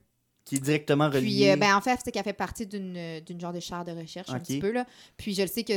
Qui 0.49 0.55
est 0.55 0.59
directement 0.59 1.09
relié. 1.09 1.21
Puis, 1.21 1.49
euh, 1.49 1.55
ben, 1.55 1.75
en 1.75 1.81
fait, 1.81 1.99
c'est 2.03 2.11
qu'elle 2.11 2.23
fait 2.23 2.33
partie 2.33 2.65
d'une 2.65 3.19
d'une 3.21 3.39
genre 3.39 3.53
de 3.53 3.59
chaire 3.59 3.85
de 3.85 3.91
recherche 3.91 4.29
un 4.29 4.39
petit 4.39 4.59
peu. 4.59 4.71
Là. 4.71 4.85
Puis, 5.15 5.33
je 5.33 5.43
le 5.43 5.47
sais 5.47 5.63
que. 5.63 5.73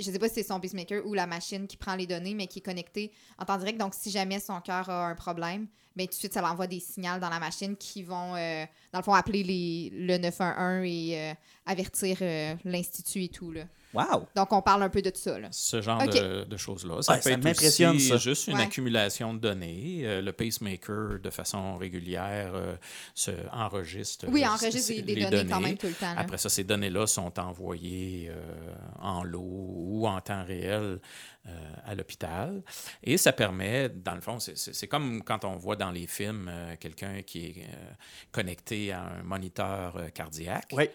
Je 0.00 0.10
sais 0.10 0.18
pas 0.18 0.28
si 0.28 0.34
c'est 0.34 0.42
son 0.42 0.58
pacemaker 0.58 1.06
ou 1.06 1.14
la 1.14 1.26
machine 1.26 1.68
qui 1.68 1.76
prend 1.76 1.94
les 1.94 2.06
données, 2.06 2.34
mais 2.34 2.48
qui 2.48 2.58
est 2.58 2.62
connectée 2.62 3.12
en 3.38 3.44
temps 3.44 3.58
direct. 3.58 3.78
Donc, 3.78 3.94
si 3.94 4.10
jamais 4.10 4.40
son 4.40 4.60
cœur 4.60 4.90
a 4.90 5.06
un 5.06 5.14
problème, 5.14 5.68
ben, 5.96 6.06
tout 6.06 6.12
de 6.12 6.18
suite, 6.18 6.32
ça 6.34 6.40
l'envoie 6.40 6.66
des 6.66 6.80
signaux 6.80 7.18
dans 7.20 7.28
la 7.30 7.38
machine 7.40 7.76
qui 7.76 8.02
vont, 8.02 8.34
euh, 8.36 8.64
dans 8.92 8.98
le 8.98 9.04
fond, 9.04 9.14
appeler 9.14 9.42
les, 9.44 9.90
le 9.94 10.18
911 10.18 10.84
et 10.86 11.18
euh, 11.18 11.34
avertir 11.66 12.18
euh, 12.20 12.54
l'Institut 12.64 13.24
et 13.24 13.28
tout. 13.28 13.52
Là. 13.52 13.62
Wow! 13.92 14.26
Donc, 14.34 14.52
on 14.52 14.60
parle 14.60 14.82
un 14.82 14.88
peu 14.88 15.02
de 15.02 15.12
ça. 15.14 15.38
Là. 15.38 15.46
Ce 15.52 15.80
genre 15.80 16.04
de, 16.04 16.42
de 16.42 16.56
choses-là. 16.56 17.00
Ça 17.02 17.12
Ouais, 17.12 17.18
peut 17.18 17.22
ça 17.22 17.30
être 17.30 17.44
m'impressionne, 17.44 17.94
aussi 17.94 18.08
ça. 18.08 18.16
juste 18.16 18.48
une 18.48 18.56
Ouais. 18.56 18.62
accumulation 18.64 19.34
de 19.34 19.38
données. 19.38 20.00
Euh, 20.04 20.20
le 20.20 20.32
pacemaker, 20.32 21.20
de 21.22 21.30
façon 21.30 21.76
régulière, 21.76 22.50
euh, 22.54 22.74
se 23.14 23.30
enregistre, 23.52 24.26
Oui, 24.28 24.44
enregistre 24.44 25.00
des, 25.00 25.26
données, 25.26 25.46
quand 25.48 25.60
même 25.60 25.76
tout 25.76 25.86
le 25.86 25.92
temps. 25.92 26.12
là. 26.12 26.20
Après 26.22 26.38
ça, 26.38 26.48
ces 26.48 26.64
données-là 26.64 27.06
sont 27.06 27.38
envoyées 27.38 28.30
euh, 28.30 28.74
en 29.00 29.22
lot 29.22 29.44
ou 29.46 30.08
en 30.08 30.20
temps 30.20 30.44
réel 30.44 30.98
euh, 31.46 31.74
à 31.84 31.94
l'hôpital. 31.94 32.62
Et 33.02 33.16
ça 33.18 33.32
permet, 33.32 33.88
dans 33.88 34.14
le 34.14 34.20
fond, 34.20 34.38
c'est- 34.40 34.86
comme 34.86 35.22
quand 35.22 35.44
on 35.44 35.56
voit 35.56 35.76
dans 35.76 35.90
les 35.90 36.06
films 36.06 36.48
euh, 36.50 36.74
quelqu'un 36.80 37.22
qui 37.22 37.46
est 37.46 37.54
euh, 37.68 37.92
connecté 38.32 38.92
à 38.92 39.02
un 39.02 39.22
moniteur 39.22 39.96
euh, 39.96 40.08
cardiaque. 40.08 40.70
Ouais. 40.72 40.90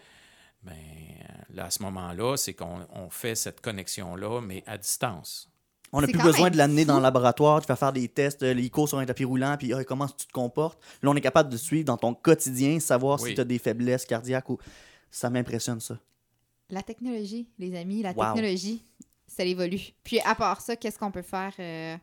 Ben, 0.62 0.72
euh, 0.72 1.54
là, 1.54 1.64
à 1.66 1.70
ce 1.70 1.82
moment-là, 1.82 2.36
c'est 2.36 2.54
qu'on 2.54 2.86
on 2.92 3.08
fait 3.10 3.34
cette 3.34 3.60
connexion-là, 3.60 4.40
mais 4.40 4.62
à 4.66 4.76
distance. 4.76 5.48
On 5.92 6.00
n'a 6.00 6.06
plus 6.06 6.20
besoin 6.22 6.50
de 6.50 6.56
l'amener 6.56 6.84
dans 6.84 6.98
le 6.98 7.02
laboratoire, 7.02 7.60
tu 7.60 7.66
vas 7.66 7.74
faire 7.74 7.92
des 7.92 8.06
tests, 8.08 8.42
euh, 8.44 8.68
cours 8.68 8.88
sur 8.88 8.98
un 8.98 9.06
tapis 9.06 9.24
roulant, 9.24 9.56
puis 9.58 9.72
ah, 9.72 9.82
comment 9.84 10.06
tu 10.06 10.26
te 10.26 10.32
comportes? 10.32 10.78
Là, 11.02 11.10
on 11.10 11.16
est 11.16 11.20
capable 11.20 11.50
de 11.50 11.56
suivre 11.56 11.84
dans 11.84 11.96
ton 11.96 12.14
quotidien, 12.14 12.78
savoir 12.78 13.20
Oui. 13.20 13.30
si 13.30 13.34
tu 13.34 13.40
as 13.40 13.44
des 13.44 13.58
faiblesses 13.58 14.04
cardiaques 14.04 14.48
ou. 14.50 14.58
Ça 15.10 15.28
m'impressionne, 15.30 15.80
ça. 15.80 15.98
La 16.68 16.82
technologie, 16.82 17.48
les 17.58 17.74
amis, 17.76 18.02
la 18.02 18.12
Wow. 18.12 18.26
technologie, 18.34 18.84
ça 19.40 19.44
évolue. 19.46 19.80
Puis, 20.04 20.20
à 20.20 20.34
part 20.34 20.60
ça, 20.60 20.76
qu'est-ce 20.76 20.98
qu'on 20.98 21.10
peut 21.10 21.22
faire 21.22 21.52
euh, 21.58 21.96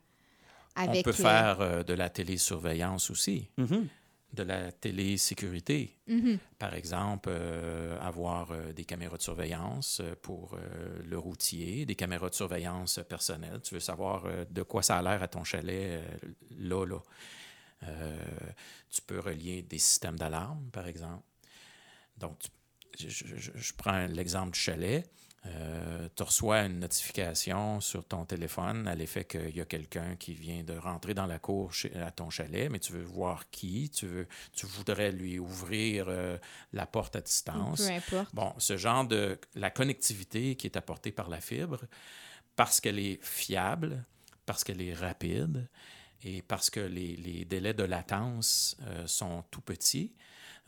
avec. 0.75 0.99
on 0.99 1.03
peut 1.03 1.09
euh, 1.11 1.13
faire 1.13 1.61
euh, 1.61 1.83
de 1.83 1.93
la 1.93 2.09
télésurveillance 2.09 3.11
aussi, 3.11 3.49
Mhm. 3.57 3.87
de 4.33 4.43
la 4.43 4.71
télésécurité. 4.71 5.95
mhm. 6.07 6.39
Par 6.57 6.73
exemple, 6.73 7.29
euh, 7.31 7.97
avoir 8.01 8.51
euh, 8.51 8.73
des 8.73 8.85
caméras 8.85 9.17
de 9.17 9.21
surveillance 9.21 10.01
pour 10.21 10.55
euh, 10.55 10.59
le 11.05 11.17
routier, 11.19 11.85
des 11.85 11.95
caméras 11.95 12.29
de 12.29 12.35
surveillance 12.35 12.99
personnelles. 13.07 13.61
Tu 13.63 13.75
veux 13.75 13.79
savoir 13.79 14.25
euh, 14.25 14.43
de 14.49 14.63
quoi 14.63 14.81
ça 14.81 14.97
a 14.97 15.01
l'air 15.03 15.21
à 15.21 15.27
ton 15.27 15.43
chalet, 15.43 16.01
euh, 16.01 16.03
là, 16.57 16.85
là. 16.85 16.99
Euh, 17.83 18.17
tu 18.89 19.01
peux 19.03 19.19
relier 19.19 19.61
des 19.61 19.77
systèmes 19.77 20.17
d'alarme, 20.17 20.69
par 20.71 20.87
exemple. 20.87 21.23
Donc, 22.17 22.39
tu- 22.39 22.49
je, 22.97 23.09
je- 23.09 23.35
je- 23.35 23.51
je 23.55 23.73
prends 23.75 24.07
l'exemple 24.07 24.51
du 24.53 24.59
chalet. 24.59 25.07
Euh, 25.47 26.09
tu 26.15 26.23
reçois 26.23 26.61
une 26.61 26.79
notification 26.79 27.79
sur 27.79 28.05
ton 28.05 28.25
téléphone 28.25 28.87
à 28.87 28.95
l'effet 28.95 29.25
qu'il 29.25 29.55
y 29.55 29.61
a 29.61 29.65
quelqu'un 29.65 30.15
qui 30.15 30.33
vient 30.33 30.63
de 30.63 30.75
rentrer 30.77 31.13
dans 31.13 31.25
la 31.25 31.39
cour 31.39 31.71
à 31.95 32.11
ton 32.11 32.29
chalet, 32.29 32.69
mais 32.69 32.79
tu 32.79 32.93
veux 32.93 33.03
voir 33.03 33.49
qui, 33.49 33.89
tu, 33.89 34.07
veux, 34.07 34.27
tu 34.53 34.65
voudrais 34.65 35.11
lui 35.11 35.39
ouvrir 35.39 36.05
euh, 36.09 36.37
la 36.73 36.85
porte 36.85 37.15
à 37.15 37.21
distance. 37.21 37.87
Peu 37.87 37.93
importe. 37.93 38.35
Bon, 38.35 38.53
ce 38.57 38.77
genre 38.77 39.05
de... 39.05 39.39
La 39.55 39.69
connectivité 39.69 40.55
qui 40.55 40.67
est 40.67 40.77
apportée 40.77 41.11
par 41.11 41.29
la 41.29 41.39
fibre, 41.39 41.81
parce 42.55 42.81
qu'elle 42.81 42.99
est 42.99 43.23
fiable, 43.23 44.03
parce 44.45 44.63
qu'elle 44.63 44.81
est 44.81 44.93
rapide 44.93 45.67
et 46.23 46.41
parce 46.41 46.69
que 46.69 46.79
les, 46.79 47.45
délais 47.45 47.73
de 47.73 47.83
latence 47.83 48.77
euh, 48.81 49.05
sont 49.07 49.43
tout 49.51 49.61
petits, 49.61 50.13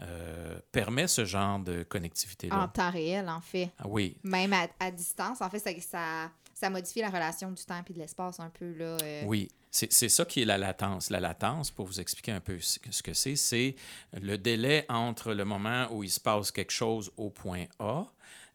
euh, 0.02 0.60
permet 0.72 1.08
ce 1.08 1.26
genre 1.26 1.60
de 1.60 1.84
connectivité-là. 1.84 2.64
En 2.64 2.68
temps 2.68 2.90
réel, 2.90 3.28
en 3.28 3.42
fait. 3.42 3.70
Ah 3.80 3.88
oui. 3.88 4.18
Même 4.24 4.54
à, 4.80 4.92
distance, 4.92 5.42
en 5.42 5.50
fait, 5.50 5.60
ça, 5.82 6.32
ça, 6.54 6.70
modifie 6.70 7.02
la 7.02 7.10
relation 7.10 7.52
du 7.52 7.64
temps 7.66 7.82
et 7.88 7.94
de 7.94 8.00
l'espace 8.00 8.40
un 8.40 8.50
peu. 8.50 8.74
Là, 8.74 8.98
euh. 9.04 9.24
Oui, 9.26 9.50
c'est 9.72 10.10
ça 10.10 10.26
qui 10.26 10.42
est 10.42 10.46
la 10.46 10.58
latence. 10.58 11.10
La 11.10 11.20
latence, 11.20 11.70
pour 11.70 11.86
vous 11.86 12.00
expliquer 12.00 12.32
un 12.32 12.40
peu 12.40 12.60
ce 12.60 13.04
que 13.04 13.14
c'est, 13.14 13.36
c'est 13.36 13.76
le 14.14 14.38
délai 14.38 14.86
entre 14.88 15.34
le 15.34 15.44
moment 15.44 15.88
où 15.92 16.04
il 16.04 16.10
se 16.10 16.20
passe 16.20 16.52
quelque 16.52 16.72
chose 16.72 17.12
au 17.18 17.30
point 17.30 17.66
A 17.80 18.08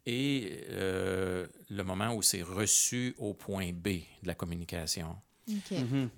et 0.07 0.65
euh, 0.71 1.47
le 1.71 1.85
moment 1.85 2.15
où 2.15 2.23
c'est 2.23 2.43
reçu 2.43 3.15
au 3.19 3.35
point 3.35 3.73
B 3.73 3.89
de 4.23 4.27
la 4.27 4.35
communication. 4.35 5.17
OK. 5.49 5.73
Mm-hmm. 5.73 6.09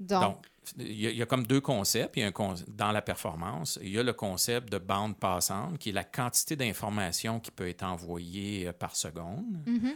Donc, 0.00 0.46
il 0.78 0.92
y, 0.92 1.22
a, 1.22 1.26
comme 1.26 1.46
deux 1.46 1.60
concepts. 1.60 2.16
Il 2.16 2.20
y 2.20 2.22
a 2.22 2.28
un 2.28 2.54
dans 2.68 2.92
la 2.92 3.02
performance, 3.02 3.78
il 3.82 3.90
y 3.90 3.98
a 3.98 4.02
le 4.02 4.12
concept 4.12 4.70
de 4.70 4.78
bande 4.78 5.18
passante, 5.18 5.78
qui 5.78 5.90
est 5.90 5.92
la 5.92 6.04
quantité 6.04 6.56
d'informations 6.56 7.40
qui 7.40 7.50
peut 7.50 7.68
être 7.68 7.82
envoyée 7.82 8.68
euh, 8.68 8.72
par 8.72 8.96
seconde. 8.96 9.44
Mm-hmm. 9.66 9.94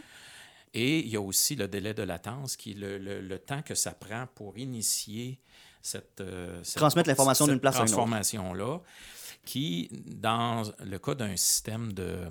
Et 0.73 0.99
il 0.99 1.09
y 1.09 1.17
a 1.17 1.21
aussi 1.21 1.55
le 1.55 1.67
délai 1.67 1.93
de 1.93 2.03
latence, 2.03 2.55
qui 2.55 2.71
est 2.71 2.75
le, 2.77 3.37
temps 3.39 3.61
que 3.61 3.75
ça 3.75 3.91
prend 3.91 4.25
pour 4.35 4.57
initier 4.57 5.39
cette, 5.81 6.21
euh, 6.21 6.61
transmettre 6.75 7.09
l'information 7.09 7.47
d'une 7.47 7.59
place 7.59 7.75
à 7.75 7.85
une 7.85 7.93
autre. 7.93 8.55
là 8.55 8.79
qui, 9.45 9.89
dans 10.05 10.63
le 10.79 10.99
cas 10.99 11.15
d'un 11.15 11.35
système 11.35 11.93
de, 11.93 12.29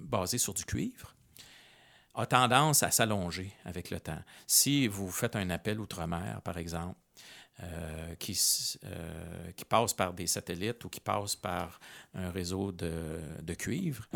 basé 0.00 0.38
sur 0.38 0.54
du 0.54 0.64
cuivre, 0.64 1.14
a 2.14 2.26
tendance 2.26 2.82
à 2.82 2.90
s'allonger 2.90 3.52
avec 3.64 3.90
le 3.90 4.00
temps. 4.00 4.22
Si 4.46 4.88
vous 4.88 5.10
faites 5.10 5.36
un 5.36 5.50
appel 5.50 5.80
outre-mer, 5.80 6.40
par 6.42 6.56
exemple, 6.56 6.96
euh, 7.62 8.14
qui, 8.18 8.38
euh, 8.84 9.50
qui 9.56 9.64
passe 9.64 9.94
par 9.94 10.12
des 10.12 10.26
satellites 10.26 10.84
ou 10.84 10.90
qui 10.90 11.00
passe 11.00 11.34
par 11.36 11.80
un 12.14 12.30
réseau 12.30 12.70
de, 12.70 12.92
de 13.42 13.54
cuivre, 13.54 14.06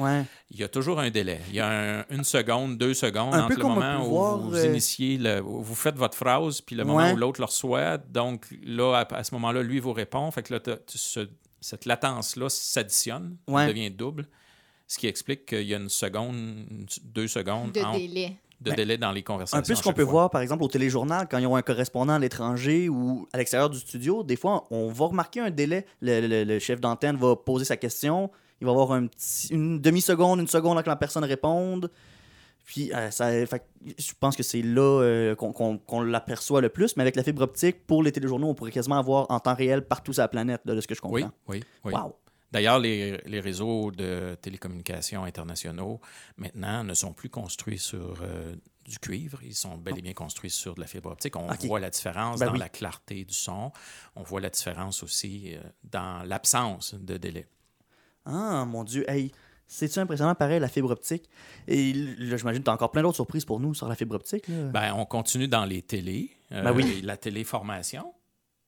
il 0.51 0.59
y 0.59 0.63
a 0.63 0.69
toujours 0.69 1.01
un 1.01 1.09
délai. 1.09 1.41
Il 1.49 1.55
y 1.55 1.61
a 1.61 2.05
une 2.11 2.25
seconde, 2.25 2.77
deux 2.77 2.93
secondes 2.93 3.35
entre 3.35 3.59
le 3.59 3.65
moment 3.65 4.07
où 4.07 4.43
vous 4.43 4.55
euh, 4.55 4.67
initiez, 4.67 5.17
le, 5.17 5.41
vous 5.41 5.75
faites 5.75 5.97
votre 5.97 6.19
phrase, 6.19 6.61
puis 6.61 6.77
le 6.77 6.85
moment 6.85 7.13
où 7.13 7.17
l'autre 7.17 7.41
le 7.41 7.47
reçoit. 7.47 7.97
Donc 7.97 8.47
là, 8.63 9.07
à, 9.11 9.25
ce 9.25 9.33
moment-là, 9.37 9.63
lui 9.63 9.81
vous 9.81 9.95
répond. 9.95 10.31
Fait 10.31 10.43
que 10.43 10.53
là, 10.53 10.77
cette 11.63 11.87
latence-là 11.87 12.51
s'additionne, 12.51 13.39
devient 13.49 13.91
double, 13.91 14.29
ce 14.87 14.99
qui 14.99 15.07
explique 15.07 15.47
qu'il 15.47 15.63
y 15.63 15.73
a 15.73 15.79
une 15.79 15.89
seconde, 15.89 16.67
deux 17.05 17.29
secondes 17.29 17.73
de 17.73 17.97
délai 17.97 18.37
de 18.61 18.71
ben, 18.71 18.76
délai 18.76 18.99
dans 18.99 19.12
les 19.12 19.23
conversations. 19.23 19.59
Un 19.59 19.62
peu 19.62 19.75
ce 19.75 19.83
qu'on 19.83 19.93
peut 19.93 20.02
voir, 20.02 20.31
par 20.31 20.43
exemple, 20.43 20.62
au 20.62 20.69
téléjournal, 20.69 21.26
quand 21.31 21.38
ils 21.38 21.47
ont 21.47 21.57
un 21.57 21.62
correspondant 21.62 22.14
à 22.14 22.19
l'étranger 22.19 22.88
ou 22.88 23.26
à 23.33 23.38
l'extérieur 23.38 23.71
du 23.71 23.79
studio, 23.79 24.23
des 24.23 24.37
fois, 24.37 24.64
on 24.71 24.90
va 24.90 25.07
remarquer 25.07 25.40
un 25.40 25.50
délai. 25.50 25.87
Le, 26.02 26.59
chef 26.59 26.81
d'antenne 26.81 27.17
va 27.17 27.37
poser 27.37 27.64
sa 27.64 27.76
question, 27.76 28.31
il 28.61 28.67
va 28.67 28.73
avoir 28.73 28.93
un 28.93 29.07
petit, 29.07 29.49
une 29.49 29.81
demi-seconde, 29.81 30.40
une 30.40 30.47
seconde 30.47 30.73
avant 30.73 30.83
que 30.83 30.90
la 30.90 30.97
personne 30.97 31.25
réponde. 31.25 31.90
Puis, 32.67 32.93
euh, 32.93 33.11
ça, 33.11 33.33
je 33.33 34.12
pense 34.21 34.37
que 34.37 34.43
c'est 34.43 34.62
là 34.62 35.02
euh, 35.02 35.35
qu'on 35.35 36.02
l'aperçoit 36.02 36.61
le 36.61 36.69
plus. 36.69 36.97
Mais 36.97 37.02
avec 37.02 37.17
la 37.17 37.25
fibre 37.25 37.43
optique, 37.43 37.87
pour 37.87 38.02
les 38.02 38.12
téléjournaux, 38.12 38.49
on 38.49 38.55
pourrait 38.55 38.71
quasiment 38.71 38.99
avoir 38.99 39.26
en 39.31 39.40
temps 39.40 39.55
réel 39.55 39.87
partout 39.87 40.12
sur 40.12 40.23
la 40.23 40.29
planète, 40.29 40.61
de 40.67 40.81
ce 40.81 40.87
que 40.87 40.95
je 40.95 41.00
comprends. 41.00 41.17
Oui, 41.17 41.25
oui, 41.49 41.64
oui. 41.85 41.93
Wow. 41.95 42.14
D'ailleurs, 42.52 42.78
les, 42.78 43.40
réseaux 43.40 43.90
de 43.90 44.37
télécommunications 44.42 45.25
internationaux, 45.25 46.00
maintenant, 46.37 46.85
ne 46.85 46.95
sont 46.95 47.12
plus 47.12 47.28
construits 47.28 47.78
sur 47.78 48.19
euh, 48.23 48.54
du 48.85 48.99
cuivre. 48.99 49.40
Ils 49.42 49.54
sont 49.54 49.76
bel 49.76 49.99
et 49.99 50.02
bien 50.02 50.14
construits 50.14 50.50
sur 50.50 50.75
de 50.75 50.80
la 50.80 50.87
fibre 50.87 51.11
optique. 51.11 51.37
On 51.37 51.47
voit 51.47 51.80
la 51.80 51.90
différence 51.90 52.40
ben 52.40 52.47
dans 52.47 52.54
la 52.54 52.69
clarté 52.69 53.25
du 53.25 53.35
son. 53.35 53.73
On 54.16 54.23
voit 54.23 54.40
la 54.40 54.50
différence 54.50 55.02
aussi 55.02 55.54
euh, 55.54 55.61
dans 55.85 56.25
l'absence 56.25 56.95
de 56.95 57.16
délai. 57.16 57.47
Ah, 58.25 58.64
mon 58.64 58.85
Dieu. 58.85 59.09
Hey, 59.09 59.33
c'est-tu 59.66 60.00
impressionnant, 60.00 60.35
pareil, 60.35 60.59
la 60.59 60.69
fibre 60.69 60.90
optique? 60.90 61.30
Et 61.69 61.92
là, 61.92 62.37
j'imagine 62.37 62.61
que 62.61 62.64
tu 62.64 62.71
as 62.71 62.75
encore 62.75 62.90
plein 62.90 63.02
d'autres 63.02 63.14
surprises 63.14 63.45
pour 63.45 63.61
nous 63.61 63.73
sur 63.73 63.87
la 63.88 63.95
fibre 63.95 64.16
optique. 64.16 64.50
Ben, 64.50 64.92
on 64.95 65.07
continue 65.07 65.47
dans 65.47 65.64
les 65.64 65.83
télés. 65.83 66.30
Euh, 66.50 66.62
ben 66.62 66.73
oui. 66.73 67.00
La 67.02 67.16
téléformation. 67.16 68.12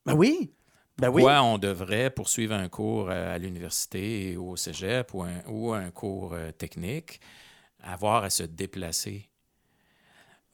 Ben 0.05 0.13
oui. 0.13 0.53
Ben 0.97 1.11
Pourquoi 1.11 1.41
on 1.41 1.57
devrait 1.57 2.11
poursuivre 2.11 2.53
un 2.53 2.69
cours 2.69 3.09
euh, 3.09 3.35
à 3.35 3.37
l'université 3.39 4.37
ou 4.37 4.51
au 4.51 4.55
cégep 4.55 5.13
ou 5.13 5.23
un, 5.23 5.41
ou 5.47 5.73
un 5.73 5.89
cours 5.89 6.33
euh, 6.33 6.51
technique, 6.51 7.19
avoir 7.81 8.23
à 8.23 8.29
se 8.29 8.43
déplacer? 8.43 9.29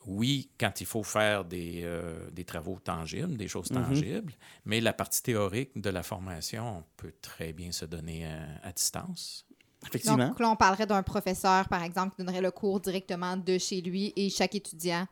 Oui, 0.06 0.50
quand 0.58 0.80
il 0.80 0.86
faut 0.86 1.04
faire 1.04 1.44
des, 1.44 1.82
euh, 1.84 2.30
des 2.32 2.46
travaux 2.46 2.80
tangibles, 2.80 3.36
des 3.36 3.50
choses 3.50 3.68
mm-hmm. 3.68 3.88
tangibles, 3.88 4.34
mais 4.64 4.80
la 4.80 4.94
partie 4.94 5.22
théorique 5.22 5.80
de 5.80 5.90
la 5.90 6.04
formation 6.04 6.86
peut 6.96 7.14
très 7.22 7.52
bien 7.52 7.74
se 7.74 7.84
donner 7.84 8.26
à, 8.64 8.72
distance. 8.72 9.46
Effectivement. 9.86 10.30
Donc 10.30 10.40
là, 10.40 10.50
on 10.50 10.56
parlerait 10.56 10.88
d'un 10.88 11.04
professeur, 11.04 11.68
par 11.68 11.84
exemple, 11.84 12.16
qui 12.16 12.24
donnerait 12.24 12.42
le 12.42 12.52
cours 12.52 12.80
directement 12.80 13.36
de 13.36 13.58
chez 13.58 13.82
lui 13.82 14.14
et 14.16 14.30
chaque 14.30 14.56
étudiant 14.56 15.06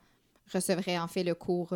recevrait 0.53 0.97
en 0.97 1.07
fait 1.07 1.23
le 1.23 1.35
cours 1.35 1.73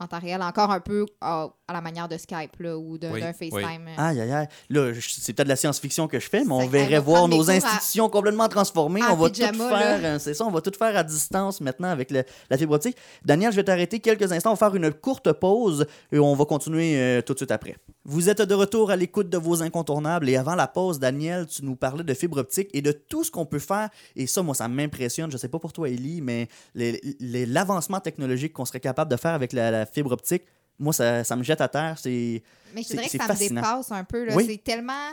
en 0.00 0.06
temps 0.06 0.20
réel, 0.20 0.40
encore 0.42 0.70
un 0.70 0.80
peu 0.80 1.06
à, 1.20 1.48
la 1.72 1.80
manière 1.80 2.08
de 2.08 2.16
Skype 2.16 2.60
là, 2.60 2.78
ou 2.78 2.98
d'un 2.98 3.12
FaceTime. 3.32 3.52
Oui. 3.52 3.64
Aïe, 3.96 4.20
aïe, 4.20 4.32
aïe. 4.32 4.48
Là, 4.70 4.92
c'est 5.00 5.32
peut-être 5.32 5.46
de 5.46 5.50
la 5.50 5.56
science-fiction 5.56 6.06
que 6.06 6.20
je 6.20 6.28
fais, 6.28 6.44
mais 6.44 6.52
on 6.52 6.66
verrait 6.66 7.00
voir 7.00 7.26
nos 7.26 7.50
institutions 7.50 8.08
complètement 8.08 8.48
transformées. 8.48 9.02
on 9.02 9.16
va 9.16 9.30
tout 9.30 9.40
faire, 9.40 10.04
hein, 10.04 10.18
c'est 10.18 10.34
ça, 10.34 10.44
on 10.44 10.50
va 10.50 10.60
tout 10.60 10.72
faire 10.78 10.96
à 10.96 11.02
distance 11.02 11.60
maintenant 11.60 11.88
avec 11.88 12.10
la 12.10 12.56
fibre 12.56 12.74
optique. 12.74 12.96
Daniel, 13.24 13.50
je 13.50 13.56
vais 13.56 13.64
t'arrêter 13.64 14.00
quelques 14.00 14.30
instants. 14.32 14.50
On 14.50 14.54
va 14.54 14.68
faire 14.68 14.74
une 14.74 14.92
courte 14.92 15.32
pause 15.32 15.86
et 16.12 16.18
on 16.18 16.34
va 16.34 16.44
continuer 16.44 16.96
euh, 16.96 17.22
tout 17.22 17.32
de 17.32 17.38
suite 17.38 17.50
après. 17.50 17.76
Vous 18.10 18.30
êtes 18.30 18.40
de 18.40 18.54
retour 18.54 18.90
à 18.90 18.96
l'écoute 18.96 19.28
de 19.28 19.36
vos 19.36 19.62
incontournables 19.62 20.30
et 20.30 20.36
avant 20.36 20.54
la 20.54 20.66
pause, 20.66 20.98
Daniel, 20.98 21.46
tu 21.46 21.62
nous 21.62 21.76
parlais 21.76 22.02
de 22.02 22.14
fibre 22.14 22.38
optique 22.38 22.70
et 22.72 22.80
de 22.80 22.90
tout 22.90 23.22
ce 23.22 23.30
qu'on 23.30 23.44
peut 23.44 23.58
faire. 23.58 23.90
Et 24.16 24.26
ça, 24.26 24.40
moi, 24.40 24.54
ça 24.54 24.66
m'impressionne. 24.66 25.30
Je 25.30 25.36
sais 25.36 25.50
pas 25.50 25.58
pour 25.58 25.74
toi, 25.74 25.90
Ellie, 25.90 26.22
mais 26.22 26.48
l'avancement 26.74 28.00
technologique 28.00 28.54
qu'on 28.54 28.64
serait 28.64 28.80
capable 28.80 29.10
de 29.10 29.16
faire 29.18 29.34
avec 29.34 29.52
la 29.52 29.84
fibre 29.84 30.12
optique, 30.12 30.44
moi, 30.78 30.94
ça, 30.94 31.22
ça 31.22 31.36
me 31.36 31.42
jette 31.42 31.60
à 31.60 31.68
terre. 31.68 31.98
C'est 31.98 32.42
Mais 32.74 32.82
je 32.82 32.88
dirais 32.88 33.10
que 33.10 33.10
ça 33.10 33.28
me 33.28 33.48
dépasse 33.54 33.92
un 33.92 34.04
peu. 34.04 34.26
C'est 34.40 34.64
tellement 34.64 35.12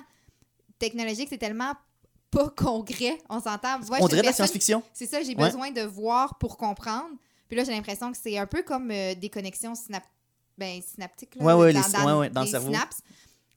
technologique, 0.79 1.27
c'est 1.29 1.37
tellement 1.37 1.73
pas 2.31 2.47
concret. 2.55 3.17
On 3.29 3.41
s'entend. 3.41 3.77
on 3.99 4.07
dirait 4.07 4.21
de 4.21 4.27
la 4.27 4.31
science-fiction. 4.31 4.81
C'est 4.93 5.07
ça, 5.07 5.21
j'ai 5.21 5.35
besoin 5.35 5.69
de 5.69 5.81
voir 5.81 6.37
pour 6.37 6.55
comprendre. 6.55 7.09
Puis 7.49 7.57
là, 7.57 7.65
j'ai 7.65 7.73
l'impression 7.73 8.09
que 8.13 8.17
c'est 8.17 8.37
un 8.37 8.47
peu 8.47 8.63
comme 8.63 8.89
euh, 8.89 9.15
des 9.15 9.29
connexions 9.29 9.75
ben, 10.57 10.81
synaptiques. 10.81 11.35
Là, 11.35 11.57
ouais, 11.57 11.73
dans, 11.73 12.29
dans 12.29 12.41
le 12.41 12.47
cerveau. 12.47 12.67
Synapses. 12.67 13.01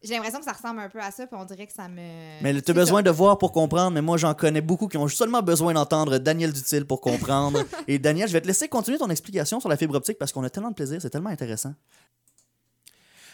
J'ai 0.03 0.15
l'impression 0.15 0.39
que 0.39 0.45
ça 0.45 0.53
ressemble 0.53 0.79
un 0.81 0.89
peu 0.89 1.01
à 1.01 1.11
ça, 1.11 1.27
puis 1.27 1.37
on 1.39 1.45
dirait 1.45 1.67
que 1.67 1.73
ça 1.73 1.89
me. 1.89 2.41
Mais 2.41 2.63
tu 2.63 2.71
as 2.71 2.75
besoin 2.75 3.03
de 3.03 3.11
voir 3.11 3.37
pour 3.37 3.51
comprendre, 3.51 3.91
mais 3.91 4.01
moi 4.01 4.17
j'en 4.17 4.33
connais 4.33 4.61
beaucoup 4.61 4.87
qui 4.87 4.97
ont 4.97 5.09
seulement 5.09 5.43
besoin 5.43 5.75
d'entendre 5.75 6.19
Daniel 6.19 6.53
Dutil 6.53 6.85
pour 6.85 7.01
comprendre. 7.01 7.65
Et 7.89 7.99
Daniel, 7.99 8.29
je 8.29 8.33
vais 8.33 8.41
te 8.41 8.47
laisser 8.47 8.69
continuer 8.69 8.99
ton 8.99 9.11
explication 9.11 9.59
sur 9.59 9.69
la 9.69 9.77
fibre 9.77 9.97
optique 9.97 10.17
parce 10.17 10.31
qu'on 10.31 10.45
a 10.45 10.51
tellement 10.51 10.71
de 10.71 10.77
plaisir, 10.77 11.03
c'est 11.03 11.11
tellement 11.11 11.31
intéressant. 11.31 11.75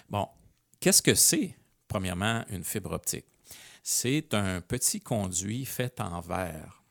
Bon, 0.09 0.27
qu'est-ce 0.81 1.03
que 1.03 1.15
c'est, 1.15 1.55
premièrement, 1.87 2.45
une 2.49 2.65
fibre 2.65 2.93
optique? 2.93 3.27
C'est 3.83 4.33
un 4.33 4.63
petit 4.63 5.01
conduit 5.01 5.67
fait 5.67 6.01
en 6.01 6.21
verre. 6.21 6.83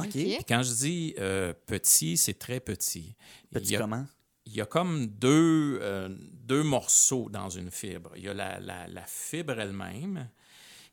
OK. 0.00 0.16
quand 0.48 0.62
je 0.62 0.74
dis 0.74 1.14
euh, 1.18 1.52
petit, 1.66 2.16
c'est 2.16 2.38
très 2.38 2.58
petit. 2.58 3.14
Petit 3.52 3.76
comment? 3.76 4.06
Il 4.48 4.56
y 4.56 4.60
a 4.60 4.66
comme 4.66 5.06
deux, 5.06 5.78
euh, 5.82 6.08
deux 6.32 6.62
morceaux 6.62 7.28
dans 7.30 7.50
une 7.50 7.70
fibre. 7.70 8.12
Il 8.16 8.24
y 8.24 8.28
a 8.28 8.34
la, 8.34 8.58
la, 8.58 9.02
fibre 9.06 9.58
elle-même 9.60 10.28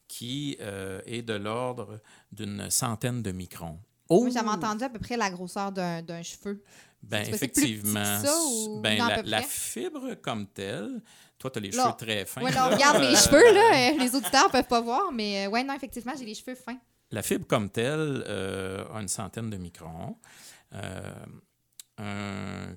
qui 0.07 0.57
euh, 0.59 1.01
est 1.05 1.21
de 1.21 1.33
l'ordre 1.33 2.01
d'une 2.31 2.69
centaine 2.69 3.21
de 3.21 3.31
microns. 3.31 3.79
Oh! 4.09 4.27
J'avais 4.31 4.49
entendu 4.49 4.83
à 4.83 4.89
peu 4.89 4.99
près 4.99 5.17
la 5.17 5.29
grosseur 5.29 5.71
d'un 5.71 6.21
cheveu. 6.21 6.61
Ben, 7.01 7.27
effectivement. 7.27 8.21
ben, 8.81 9.21
la, 9.25 9.41
fibre 9.41 10.15
comme 10.15 10.47
telle, 10.47 11.01
toi, 11.37 11.49
tu 11.51 11.59
as 11.59 11.61
les 11.61 11.71
cheveux 11.71 11.93
très 11.97 12.25
fins. 12.25 12.41
Oui, 12.43 12.51
on 12.57 12.69
regarde 12.69 13.01
les 13.01 13.15
cheveux, 13.15 13.53
là. 13.53 13.91
Euh, 13.91 13.97
les 13.99 14.15
auditeurs 14.15 14.47
ne 14.47 14.51
peuvent 14.51 14.67
pas 14.67 14.81
voir, 14.81 15.11
mais 15.11 15.47
ouais, 15.47 15.63
non, 15.63 15.75
effectivement, 15.75 16.13
j'ai 16.17 16.25
les 16.25 16.33
cheveux 16.33 16.55
fins. 16.55 16.77
La 17.11 17.21
fibre 17.21 17.45
comme 17.47 17.69
telle 17.69 18.23
a 18.27 18.99
une 18.99 19.07
centaine 19.07 19.49
de 19.49 19.57
microns 19.57 20.17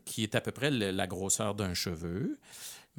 qui 0.04 0.22
est 0.22 0.34
à 0.34 0.40
peu 0.40 0.52
près 0.52 0.70
la 0.70 1.06
grosseur 1.06 1.54
d'un 1.54 1.75
cheveu. 1.75 2.38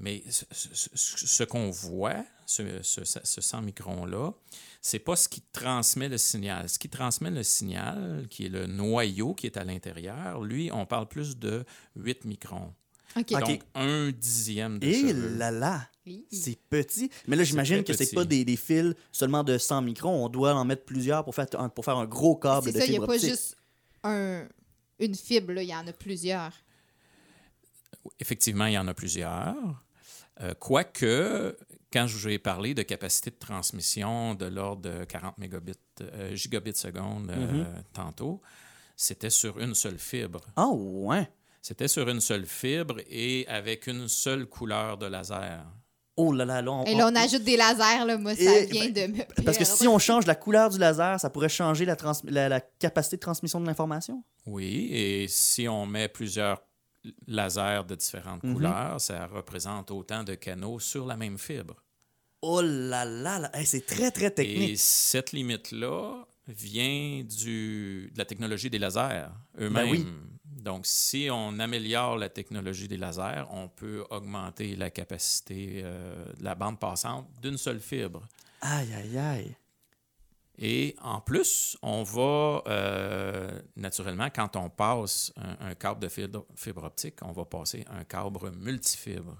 Mais 0.02 0.24
ce, 0.30 0.46
ce- 0.52 0.90
ce- 0.94 1.28
ce 1.28 1.44
qu'on 1.44 1.70
voit, 1.72 2.24
ce, 2.46 2.64
ce, 2.84 3.02
ce 3.04 3.42
100 3.42 3.62
microns-là, 3.64 4.32
c'est 4.82 5.00
pas 5.00 5.18
ce 5.18 5.28
qui 5.28 5.42
transmet 5.52 6.08
le 6.08 6.18
signal. 6.18 6.70
Ce 6.70 6.80
qui 6.80 6.88
transmet 6.88 7.30
le 7.32 7.44
signal, 7.44 8.26
qui 8.30 8.46
est 8.46 8.50
le 8.50 8.66
noyau 8.66 9.34
qui 9.34 9.46
est 9.48 9.58
à 9.58 9.66
l'intérieur, 9.66 10.42
lui, 10.42 10.72
on 10.72 10.86
parle 10.86 11.10
plus 11.10 11.38
de 11.38 11.66
8 11.98 12.24
microns. 12.24 12.74
OK. 13.18 13.26
Ok. 13.34 13.40
Donc, 13.42 13.62
un 13.76 14.12
dixième 14.12 14.80
de 14.80 14.88
Et 14.88 15.02
cheveux. 15.10 15.36
là 15.38 15.52
là, 15.52 15.90
c'est 16.32 16.58
petit. 16.70 17.10
Mais 17.28 17.36
là, 17.36 17.44
j'imagine 17.44 17.84
que 17.84 17.92
c'est 17.92 18.06
petit. 18.06 18.16
pas 18.16 18.24
des, 18.24 18.46
des 18.46 18.56
fils 18.56 18.94
seulement 19.12 19.44
de 19.44 19.58
100 19.58 19.82
microns. 19.82 20.24
On 20.26 20.30
doit 20.30 20.54
en 20.56 20.64
mettre 20.64 20.86
plusieurs 20.86 21.26
pour 21.26 21.36
faire 21.36 21.48
un, 21.58 21.68
pour 21.68 21.84
faire 21.84 21.98
un 21.98 22.06
gros 22.06 22.38
câble 22.38 22.68
C'est 22.68 22.72
de 22.72 22.80
ça, 22.80 22.86
il 22.86 22.90
n'y 22.92 22.94
fibre 22.96 23.04
a 23.04 23.08
pas 23.08 23.14
optique. 23.16 23.30
juste 23.32 23.58
un, 24.04 24.48
une 25.00 25.16
fibre, 25.16 25.54
là, 25.54 25.64
il 25.64 25.70
y 25.70 25.76
en 25.76 25.88
a 25.88 25.94
plusieurs. 25.94 26.54
Effectivement, 28.20 28.66
il 28.66 28.74
y 28.74 28.78
en 28.78 28.88
a 28.88 28.94
plusieurs. 28.94 29.56
Euh, 30.42 30.54
Quoique, 30.60 31.58
quand 31.92 32.08
je 32.08 32.18
vous 32.18 32.28
ai 32.30 32.40
parlé 32.40 32.74
de 32.74 32.84
capacité 32.84 33.30
de 33.32 33.38
transmission 33.38 34.36
de 34.36 34.46
l'ordre 34.46 34.84
de 34.84 35.04
40 35.06 35.38
mégabits, 35.38 35.74
euh, 36.02 36.36
gigabits 36.36 36.76
seconde 36.76 37.32
euh, 37.32 37.66
tantôt, 37.94 38.42
c'était 38.96 39.30
sur 39.30 39.60
une 39.60 39.76
seule 39.76 40.00
fibre. 40.00 40.42
Ah 40.56 40.70
ouais. 40.70 41.30
C'était 41.62 41.90
sur 41.90 42.08
une 42.08 42.22
seule 42.22 42.46
fibre 42.46 42.98
et 43.10 43.46
avec 43.48 43.88
une 43.88 44.08
seule 44.08 44.46
couleur 44.46 44.98
de 44.98 45.08
laser. 45.08 45.66
Oh 46.22 46.34
là 46.34 46.44
là, 46.44 46.62
là, 46.62 46.72
on- 46.72 46.84
Et 46.84 46.96
là, 46.96 47.08
on 47.08 47.12
on- 47.12 47.16
ajoute 47.16 47.44
des 47.44 47.56
lasers, 47.56 48.06
là, 48.06 48.18
moi, 48.18 48.36
ça 48.36 48.42
Et- 48.60 48.66
vient 48.66 48.90
de 48.90 49.08
me 49.08 49.44
Parce 49.46 49.58
que 49.58 49.64
si 49.64 49.88
on 49.88 49.98
change 50.00 50.26
la 50.28 50.36
couleur 50.36 50.70
du 50.70 50.78
laser, 50.78 51.18
ça 51.20 51.30
pourrait 51.30 51.48
changer 51.50 51.86
la, 51.86 51.96
trans- 51.96 52.12
la, 52.26 52.50
la 52.50 52.60
capacité 52.60 53.16
de 53.16 53.22
transmission 53.22 53.62
de 53.62 53.66
l'information? 53.66 54.22
Oui, 54.46 54.90
et 54.92 55.28
si 55.30 55.68
on 55.70 55.86
met 55.86 56.10
plusieurs 56.10 56.62
lasers 57.28 57.86
de 57.88 57.96
différentes 57.96 58.44
Mhm. 58.44 58.54
couleurs, 58.54 59.00
ça 59.00 59.28
représente 59.28 59.92
autant 59.92 60.24
de 60.24 60.36
canaux 60.36 60.80
sur 60.80 61.06
la 61.06 61.16
même 61.16 61.38
fibre. 61.38 61.76
Oh 62.42 62.62
là 62.62 63.06
là, 63.06 63.40
là. 63.40 63.50
Hey, 63.54 63.66
c'est 63.66 63.86
très 63.86 64.12
très 64.12 64.28
Et 64.28 64.34
technique. 64.34 64.78
cette 64.80 65.32
limite-là 65.32 66.26
vient 66.48 67.24
du, 67.24 68.10
de 68.14 68.18
la 68.18 68.26
technologie 68.26 68.70
des 68.70 68.80
lasers 68.80 69.28
eux-mêmes. 69.60 69.74
Ben 69.74 69.92
oui. 69.92 70.06
Donc, 70.62 70.86
si 70.86 71.30
on 71.32 71.60
améliore 71.60 72.18
la 72.18 72.30
technologie 72.30 72.88
des 72.88 72.98
lasers, 72.98 73.46
on 73.52 73.68
peut 73.68 74.06
augmenter 74.10 74.76
la 74.76 74.90
capacité 74.90 75.82
euh, 75.84 76.26
de 76.38 76.44
la 76.44 76.56
bande 76.56 76.80
passante 76.80 77.28
d'une 77.42 77.58
seule 77.58 77.80
fibre. 77.80 78.28
Aïe 78.62 78.94
aïe 78.94 79.18
aïe. 79.18 79.56
Et 80.62 80.96
en 81.02 81.22
plus, 81.22 81.78
on 81.82 82.04
va, 82.04 82.62
euh, 82.68 83.62
naturellement, 83.78 84.28
quand 84.34 84.58
on 84.58 84.70
passe 84.70 85.32
un, 85.38 85.70
un 85.70 85.76
câble 85.76 86.02
de 86.02 86.10
fibre, 86.10 86.46
fibre 86.56 86.84
optique, 86.84 87.16
on 87.22 87.32
va 87.32 87.46
passer 87.46 87.86
un 87.90 88.04
câble 88.04 88.52
multifibre 88.58 89.38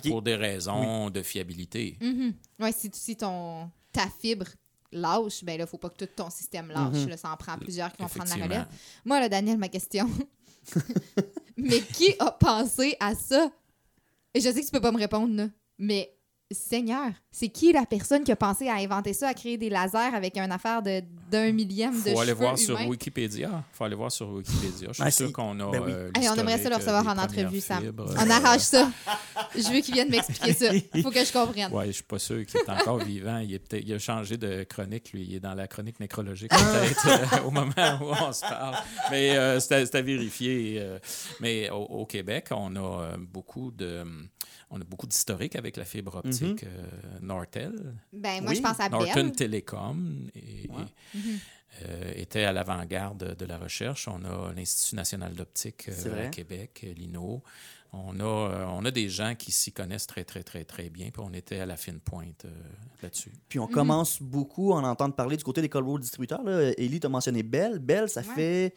pour 0.00 0.22
des 0.22 0.36
raisons 0.36 1.10
de 1.10 1.22
fiabilité. 1.22 1.98
Mhm. 2.00 2.34
Ouais, 2.60 2.72
si, 2.72 2.90
si 2.94 3.16
ton, 3.16 3.70
ta 3.90 4.08
fibre 4.08 4.46
lâche, 4.92 5.42
ben 5.42 5.58
là, 5.58 5.66
faut 5.66 5.78
pas 5.78 5.90
que 5.90 6.04
tout 6.04 6.10
ton 6.14 6.30
système 6.30 6.68
lâche. 6.68 6.94
Mhm. 6.94 7.08
là, 7.08 7.16
ça 7.16 7.30
en 7.30 7.36
prend 7.36 7.58
plusieurs 7.58 7.92
qui 7.92 8.02
vont 8.02 8.08
prendre 8.08 8.36
la 8.36 8.44
relève. 8.44 8.66
Moi, 9.04 9.20
là, 9.20 9.28
Daniel, 9.28 9.58
ma 9.58 9.68
question. 9.68 10.08
mais 11.56 11.80
qui 11.80 12.14
a 12.18 12.30
pensé 12.30 12.96
à 13.00 13.14
ça? 13.14 13.50
Et 14.34 14.40
je 14.40 14.48
sais 14.48 14.60
que 14.60 14.66
tu 14.66 14.72
peux 14.72 14.80
pas 14.80 14.92
me 14.92 14.98
répondre, 14.98 15.50
mais 15.78 16.14
Seigneur, 16.50 17.12
c'est 17.34 17.48
qui 17.48 17.72
la 17.72 17.86
personne 17.86 18.22
qui 18.24 18.30
a 18.32 18.36
pensé 18.36 18.68
à 18.68 18.74
inventer 18.74 19.14
ça, 19.14 19.28
à 19.28 19.34
créer 19.34 19.56
des 19.56 19.70
lasers 19.70 20.14
avec 20.14 20.36
une 20.36 20.52
affaire 20.52 20.82
de 20.82 21.02
d'un 21.30 21.50
millième 21.50 21.94
de 22.02 22.10
faut 22.10 22.20
aller 22.20 22.34
voir 22.34 22.50
humains? 22.50 22.56
sur 22.58 22.78
Wikipédia. 22.86 23.64
faut 23.72 23.84
aller 23.84 23.94
voir 23.96 24.12
sur 24.12 24.28
Wikipédia. 24.28 24.88
Je 24.92 25.02
suis 25.02 25.12
sûr 25.12 25.26
c'est- 25.28 25.32
qu'on 25.32 25.58
a. 25.60 25.70
ben 25.70 25.82
oui. 25.82 25.90
euh, 25.92 26.10
Hey, 26.14 26.28
on 26.28 26.34
aimerait 26.34 26.58
ça 26.58 26.68
le 26.68 26.76
recevoir 26.76 27.08
euh, 27.08 27.10
en 27.12 27.16
entrevue, 27.18 27.60
Sam. 27.62 27.82
fibres. 27.82 28.14
On 28.18 28.30
arrache 28.30 28.60
ça. 28.60 28.90
Je 29.56 29.72
veux 29.72 29.80
qu'il 29.80 29.94
vienne 29.94 30.10
m'expliquer 30.10 30.52
ça. 30.52 30.66
Il 30.94 31.02
faut 31.02 31.10
que 31.10 31.24
je 31.24 31.32
comprenne. 31.32 31.72
Ouais, 31.72 31.86
je 31.86 31.92
suis 31.92 32.02
pas 32.02 32.18
sûr 32.18 32.44
qu'il 32.44 32.60
est 32.60 32.68
encore 32.70 32.98
vivant. 33.04 33.38
Il, 33.38 33.54
est 33.54 33.58
peut-être- 33.58 33.84
il 33.86 33.94
a 33.94 33.98
changé 33.98 34.36
de 34.36 34.64
chronique, 34.64 35.12
lui. 35.12 35.24
Il 35.24 35.34
est 35.36 35.40
dans 35.40 35.54
la 35.54 35.66
chronique 35.66 35.98
nécrologique, 36.00 36.50
Ah! 36.52 36.58
peut-être, 36.58 37.08
euh, 37.08 37.46
au 37.46 37.50
moment 37.50 37.72
où 38.02 38.12
on 38.28 38.32
se 38.32 38.40
parle. 38.42 38.76
Mais 39.10 39.36
euh, 39.38 39.58
c'est 39.58 39.94
à- 39.94 40.02
vérifier. 40.02 40.76
euh. 40.80 40.98
mais 41.40 41.70
au, 41.70 41.76
au 41.84 42.04
Québec, 42.06 42.48
on 42.50 42.76
a 42.76 42.80
euh, 43.04 43.16
beaucoup 43.18 43.70
de. 43.70 44.04
On 44.74 44.80
a 44.80 44.84
beaucoup 44.84 45.06
d'historique 45.06 45.54
avec 45.56 45.76
la 45.76 45.84
fibre 45.84 46.16
optique 46.24 46.64
euh, 46.64 46.86
Nortel, 47.22 47.94
Ben, 48.12 48.40
moi, 48.42 48.50
Oui. 48.50 48.56
je 48.56 48.62
pense 48.62 48.78
à 48.80 48.88
Norton 48.88 49.14
Bell. 49.14 49.32
Telecom 49.32 50.28
et, 50.34 50.68
Ouais. 50.70 50.84
et, 51.14 51.18
euh, 51.84 52.12
était 52.16 52.44
à 52.44 52.52
l'avant-garde 52.52 53.34
de 53.36 53.44
la 53.46 53.58
recherche. 53.58 54.08
On 54.08 54.24
a 54.24 54.52
l'Institut 54.54 54.96
national 54.96 55.34
d'optique 55.34 55.88
euh, 55.88 56.26
à 56.26 56.28
Québec, 56.28 56.86
l'INO. 56.96 57.42
On 57.94 58.18
a, 58.20 58.24
euh, 58.24 58.64
on 58.70 58.84
a 58.86 58.90
des 58.90 59.08
gens 59.10 59.34
qui 59.34 59.52
s'y 59.52 59.70
connaissent 59.70 60.06
très, 60.06 60.24
très, 60.24 60.42
très, 60.42 60.64
très 60.64 60.88
bien. 60.88 61.10
Puis 61.10 61.22
on 61.22 61.32
était 61.34 61.60
à 61.60 61.66
la 61.66 61.76
fine 61.76 62.00
pointe 62.00 62.44
euh, 62.46 62.50
là-dessus. 63.02 63.32
Puis 63.48 63.58
on 63.58 63.66
commence 63.66 64.20
beaucoup 64.22 64.72
à 64.72 64.76
en 64.76 64.84
entendre 64.84 65.14
parler 65.14 65.36
du 65.36 65.44
côté 65.44 65.60
des 65.60 65.68
Cold 65.68 65.86
Road 65.86 66.00
distributeurs. 66.00 66.40
Élie, 66.78 67.00
tu 67.00 67.06
as 67.06 67.10
mentionné 67.10 67.42
Bell. 67.42 67.78
Bell, 67.78 68.08
ça 68.08 68.20
Ouais. 68.22 68.34
fait 68.34 68.74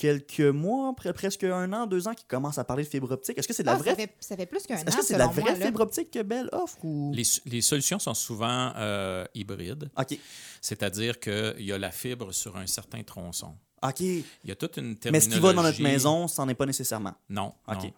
quelques 0.00 0.40
mois, 0.40 0.92
pre- 0.92 1.12
presque 1.12 1.44
un 1.44 1.70
an, 1.74 1.86
deux 1.86 2.08
ans 2.08 2.14
qu'ils 2.14 2.26
commencent 2.26 2.56
à 2.56 2.64
parler 2.64 2.84
de 2.84 2.88
fibre 2.88 3.10
optique. 3.10 3.36
Est-ce 3.36 3.46
que 3.46 3.52
c'est 3.52 3.62
de 3.62 3.68
la 3.68 3.74
Ah, 3.74 3.78
vraie 3.78 3.90
ça, 3.90 3.96
fait, 3.96 4.14
ça 4.18 4.34
fait 4.36 4.46
plus 4.46 4.62
qu'un 4.66 4.76
an, 4.78 4.84
Est-ce 4.86 4.96
que 4.96 5.04
c'est 5.04 5.14
de 5.14 5.18
la 5.18 5.26
vraie 5.26 5.42
moi, 5.42 5.66
fibre 5.66 5.80
optique 5.82 6.10
que 6.10 6.22
Bell 6.22 6.48
offre 6.52 6.82
ou? 6.84 7.12
Les, 7.14 7.22
les 7.44 7.60
solutions 7.60 7.98
sont 7.98 8.14
souvent 8.14 8.72
euh, 8.76 9.26
hybrides, 9.34 9.90
OK. 9.98 10.18
c'est-à-dire 10.62 11.20
qu'il 11.20 11.60
y 11.62 11.70
a 11.72 11.76
la 11.78 11.90
fibre 11.90 12.32
sur 12.32 12.56
un 12.56 12.66
certain 12.66 13.02
tronçon. 13.02 13.54
OK. 13.82 14.00
Il 14.00 14.24
y 14.44 14.50
a 14.50 14.56
toute 14.56 14.78
une 14.78 14.96
terminologie... 14.96 15.10
Mais 15.12 15.20
ce 15.20 15.28
qui 15.28 15.38
va 15.40 15.52
dans 15.52 15.62
notre 15.62 15.82
maison, 15.82 16.26
c'en 16.28 16.48
est 16.48 16.54
pas 16.54 16.66
nécessairement. 16.66 17.14
Non, 17.28 17.52
OK. 17.68 17.82
non. 17.84 17.92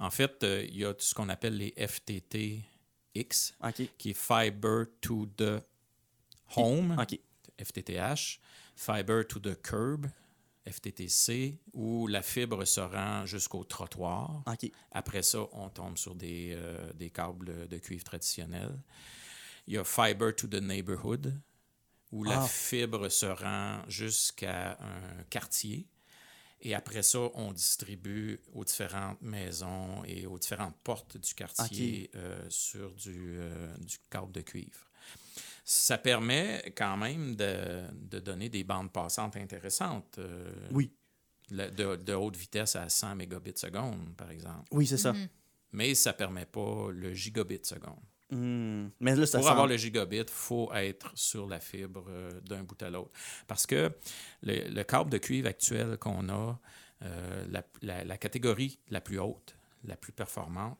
En 0.00 0.10
fait, 0.10 0.42
euh, 0.44 0.64
il 0.68 0.76
y 0.78 0.84
a 0.84 0.92
ce 0.98 1.14
qu'on 1.14 1.28
appelle 1.30 1.56
les 1.56 1.74
FTTX, 1.76 3.54
OK. 3.64 3.82
qui 3.96 4.10
est 4.10 4.14
Fiber 4.16 4.84
to 5.00 5.26
the 5.36 5.62
Home, 6.56 6.96
OK. 7.00 7.18
FTTH, 7.62 8.38
Fiber 8.76 9.26
to 9.26 9.38
the 9.40 9.60
Curb, 9.60 10.06
FTTC, 10.70 11.58
où 11.72 12.06
la 12.06 12.22
fibre 12.22 12.64
se 12.64 12.80
rend 12.80 13.24
jusqu'au 13.26 13.64
trottoir. 13.64 14.42
Après 14.92 15.22
ça, 15.22 15.40
on 15.52 15.68
tombe 15.70 15.96
sur 15.98 16.14
des, 16.14 16.52
euh, 16.54 16.92
des 16.94 17.10
câbles 17.10 17.68
de 17.68 17.78
cuivre 17.78 18.04
traditionnels. 18.04 18.78
Il 19.66 19.74
y 19.74 19.78
a 19.78 19.84
Fiber 19.84 20.34
to 20.34 20.46
the 20.46 20.54
Neighborhood, 20.62 21.38
où 22.12 22.24
la 22.24 22.42
Ah. 22.42 22.46
fibre 22.48 23.08
se 23.08 23.26
rend 23.26 23.82
jusqu'à 23.88 24.78
un 24.80 25.22
quartier. 25.30 25.86
Et 26.60 26.74
après 26.74 27.02
ça, 27.04 27.20
on 27.34 27.52
distribue 27.52 28.40
aux 28.52 28.64
différentes 28.64 29.20
maisons 29.22 30.02
et 30.04 30.26
aux 30.26 30.38
différentes 30.38 30.76
portes 30.82 31.16
du 31.16 31.34
quartier 31.34 32.10
euh, 32.16 32.44
sur 32.48 32.92
du, 32.94 33.36
euh, 33.38 33.76
du 33.78 33.96
câble 34.10 34.32
de 34.32 34.40
cuivre. 34.40 34.87
Ça 35.70 35.98
permet 35.98 36.72
quand 36.74 36.96
même 36.96 37.36
de, 37.36 37.82
de 37.92 38.20
donner 38.20 38.48
des 38.48 38.64
bandes 38.64 38.90
passantes 38.90 39.36
intéressantes. 39.36 40.16
euh, 40.18 40.50
Oui. 40.70 40.90
le- 41.50 41.70
de, 41.70 41.96
de 41.96 42.14
haute 42.14 42.36
vitesse 42.36 42.74
à 42.74 42.88
100 42.88 43.16
mégabits 43.16 43.52
seconde, 43.56 44.16
par 44.16 44.30
exemple. 44.30 44.66
Oui, 44.70 44.86
c'est 44.86 44.96
ça. 44.96 45.12
Mhm. 45.12 45.28
Mais 45.72 45.94
ça 45.94 46.12
ne 46.12 46.16
permet 46.16 46.46
pas 46.46 46.88
le 46.90 47.12
gigabit 47.12 47.60
seconde. 47.64 48.00
Hmm. 48.30 48.88
Mais 49.00 49.14
là, 49.14 49.26
ça 49.26 49.38
Pour 49.40 49.50
avoir 49.50 49.66
le 49.66 49.76
gigabit, 49.76 50.18
il 50.20 50.24
faut 50.30 50.72
être 50.72 51.12
sur 51.14 51.46
la 51.46 51.60
fibre 51.60 52.06
euh, 52.08 52.40
d'un 52.40 52.62
bout 52.62 52.82
à 52.82 52.88
l'autre. 52.88 53.10
Parce 53.46 53.66
que 53.66 53.90
le, 54.42 54.70
le 54.70 54.82
câble 54.84 55.10
de 55.10 55.18
cuivre 55.18 55.48
actuel 55.48 55.98
qu'on 55.98 56.30
a, 56.30 56.58
euh, 57.02 57.46
la, 57.50 57.62
la- 57.82 58.04
la 58.04 58.16
catégorie 58.16 58.78
la 58.88 59.02
plus 59.02 59.18
haute, 59.18 59.54
la 59.84 59.96
plus 59.96 60.12
performante, 60.12 60.78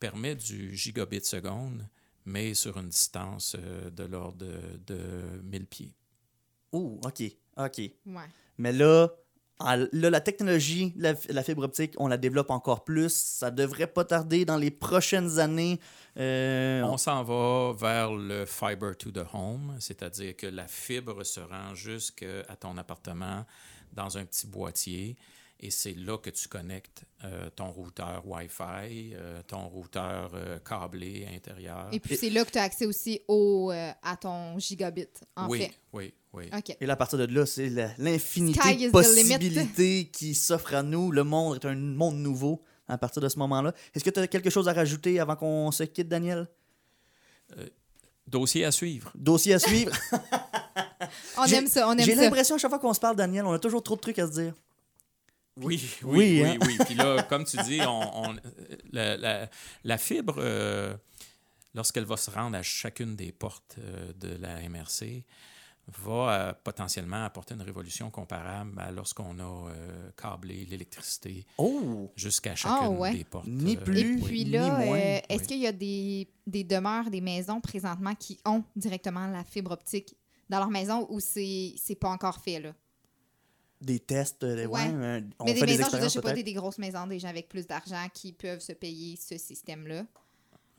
permet 0.00 0.34
du 0.34 0.74
gigabit 0.76 1.24
seconde, 1.24 1.86
mais 2.28 2.54
sur 2.54 2.76
une 2.76 2.88
distance 2.88 3.56
euh, 3.58 3.90
de 3.90 4.04
l'ordre 4.04 4.38
de, 4.38 4.60
de 4.86 5.40
1000 5.44 5.66
pieds. 5.66 5.94
Oh, 6.72 7.00
OK. 7.04 7.22
OK. 7.56 7.78
Ouais. 7.78 8.28
Mais 8.58 8.72
là, 8.72 9.08
là, 9.60 10.10
la 10.10 10.20
technologie, 10.20 10.92
la, 10.96 11.14
la 11.30 11.42
fibre 11.42 11.64
optique, 11.64 11.94
on 11.98 12.06
la 12.06 12.18
développe 12.18 12.50
encore 12.50 12.84
plus. 12.84 13.12
Ça 13.12 13.50
devrait 13.50 13.86
pas 13.86 14.04
tarder 14.04 14.44
dans 14.44 14.58
les 14.58 14.70
prochaines 14.70 15.38
années. 15.38 15.80
Euh, 16.18 16.82
On 16.82 16.98
s'en 16.98 17.24
va 17.24 17.72
vers 17.72 18.12
le 18.12 18.44
fiber 18.44 18.96
to 18.96 19.10
the 19.10 19.24
home, 19.32 19.76
c'est-à-dire 19.80 20.36
que 20.36 20.46
la 20.46 20.68
fibre 20.68 21.24
se 21.24 21.40
rend 21.40 21.74
jusqu'à 21.74 22.44
ton 22.60 22.76
appartement 22.76 23.46
dans 23.92 24.18
un 24.18 24.24
petit 24.24 24.46
boîtier 24.46 25.16
et 25.60 25.70
c'est 25.70 25.94
là 25.94 26.16
que 26.18 26.30
tu 26.30 26.46
connectes 26.48 27.02
euh, 27.24 27.50
ton 27.50 27.70
routeur 27.70 28.22
Wi-Fi, 28.26 29.12
euh, 29.14 29.42
ton 29.46 29.68
routeur 29.68 30.30
euh, 30.34 30.58
câblé 30.60 31.26
intérieur. 31.34 31.88
Et 31.92 31.98
puis, 32.00 32.16
c'est 32.16 32.30
là 32.30 32.44
que 32.44 32.50
tu 32.52 32.58
as 32.58 32.62
accès 32.62 32.86
aussi 32.86 33.20
au, 33.26 33.72
euh, 33.72 33.90
à 34.02 34.16
ton 34.16 34.58
gigabit, 34.58 35.08
en 35.36 35.48
oui, 35.48 35.58
fait. 35.62 35.72
oui, 35.92 36.14
oui. 36.32 36.44
OK. 36.56 36.76
Et 36.80 36.86
là, 36.86 36.92
à 36.92 36.96
partir 36.96 37.18
de 37.18 37.26
là, 37.26 37.44
c'est 37.44 37.70
la- 37.70 37.90
l'infinité 37.98 38.60
de 38.76 38.88
the 38.88 38.92
possibilités 38.92 40.06
qui 40.12 40.34
s'offrent 40.34 40.74
à 40.74 40.82
nous. 40.82 41.10
Le 41.10 41.24
monde 41.24 41.56
est 41.56 41.66
un 41.66 41.74
monde 41.74 42.16
nouveau 42.18 42.62
à 42.86 42.96
partir 42.96 43.20
de 43.20 43.28
ce 43.28 43.38
moment-là. 43.40 43.72
Est-ce 43.94 44.04
que 44.04 44.10
tu 44.10 44.20
as 44.20 44.26
quelque 44.28 44.50
chose 44.50 44.68
à 44.68 44.72
rajouter 44.72 45.18
avant 45.18 45.34
qu'on 45.36 45.70
se 45.72 45.82
quitte, 45.82 46.08
Daniel? 46.08 46.46
Dossier 48.26 48.64
à 48.64 48.70
suivre. 48.72 49.10
Dossier 49.14 49.54
à 49.54 49.58
suivre? 49.58 49.92
On 51.38 51.46
J'ai- 51.46 51.56
aime 51.56 51.66
ça, 51.68 51.88
on 51.88 51.92
aime 51.92 52.00
J'ai 52.04 52.14
ça. 52.16 52.22
l'impression, 52.22 52.56
à 52.56 52.58
chaque 52.58 52.70
fois 52.70 52.78
qu'on 52.80 52.92
se 52.92 53.00
parle, 53.00 53.16
Daniel, 53.16 53.44
on 53.46 53.52
a 53.52 53.58
toujours 53.58 53.82
trop 53.82 53.94
de 53.94 54.00
trucs 54.00 54.18
à 54.18 54.26
se 54.26 54.32
dire. 54.32 54.54
Oui, 55.60 55.80
oui, 55.82 55.88
Oui, 56.04 56.42
oui, 56.42 56.48
hein? 56.50 56.58
oui. 56.66 56.78
Puis 56.84 56.94
là, 56.94 57.22
comme 57.24 57.44
tu 57.44 57.56
dis, 57.64 57.80
on, 57.82 58.28
on- 58.30 58.36
la, 58.92 59.16
la- 59.16 59.50
la 59.84 59.98
fibre, 59.98 60.36
euh, 60.38 60.96
lorsqu'elle 61.74 62.04
va 62.04 62.16
se 62.16 62.30
rendre 62.30 62.56
à 62.56 62.62
chacune 62.62 63.16
des 63.16 63.32
portes 63.32 63.76
euh, 63.78 64.12
de 64.14 64.36
la 64.40 64.68
MRC, 64.68 65.24
va 65.90 66.12
euh, 66.50 66.52
potentiellement 66.64 67.24
apporter 67.24 67.54
une 67.54 67.62
révolution 67.62 68.10
comparable 68.10 68.78
à 68.78 68.90
lorsqu'on 68.90 69.38
a 69.38 69.70
euh, 69.70 70.10
câblé 70.16 70.66
l'électricité 70.66 71.46
Oh! 71.56 72.12
jusqu'à 72.14 72.54
chacune 72.54 72.98
ouais. 72.98 73.12
des 73.16 73.24
portes. 73.24 73.46
Ni 73.46 73.74
euh, 73.76 73.80
plus, 73.80 74.18
Et 74.18 74.22
puis 74.22 74.44
ni 74.44 74.50
là, 74.50 74.68
moins. 74.84 74.98
euh, 74.98 75.20
est-ce 75.30 75.40
Oui. 75.42 75.46
qu'il 75.46 75.58
y 75.60 75.66
a 75.66 75.72
des, 75.72 76.28
des 76.46 76.62
demeures, 76.64 77.08
des 77.10 77.22
maisons 77.22 77.60
présentement 77.62 78.14
qui 78.14 78.38
ont 78.44 78.62
directement 78.76 79.26
la 79.28 79.44
fibre 79.44 79.70
optique 79.70 80.14
dans 80.50 80.58
leur 80.58 80.68
maison 80.70 81.06
ou 81.10 81.20
c'est 81.20 81.72
c'est 81.78 81.94
pas 81.94 82.10
encore 82.10 82.36
fait, 82.38 82.60
là? 82.60 82.74
Des 83.80 84.00
tests, 84.00 84.42
euh, 84.42 84.66
ouais. 84.66 84.88
Ouais. 84.90 85.24
on 85.38 85.44
Mais 85.44 85.54
des 85.54 85.60
fait 85.60 85.66
des 85.66 85.76
maisons, 85.78 85.88
je 85.92 85.96
dire, 85.96 86.04
je 86.04 86.08
sais 86.08 86.20
pas, 86.20 86.32
des, 86.32 86.42
des 86.42 86.52
grosses 86.52 86.78
maisons, 86.78 87.06
des 87.06 87.18
gens 87.20 87.28
avec 87.28 87.48
plus 87.48 87.66
d'argent 87.66 88.06
qui 88.12 88.32
peuvent 88.32 88.60
se 88.60 88.72
payer 88.72 89.16
ce 89.16 89.38
système-là. 89.38 90.04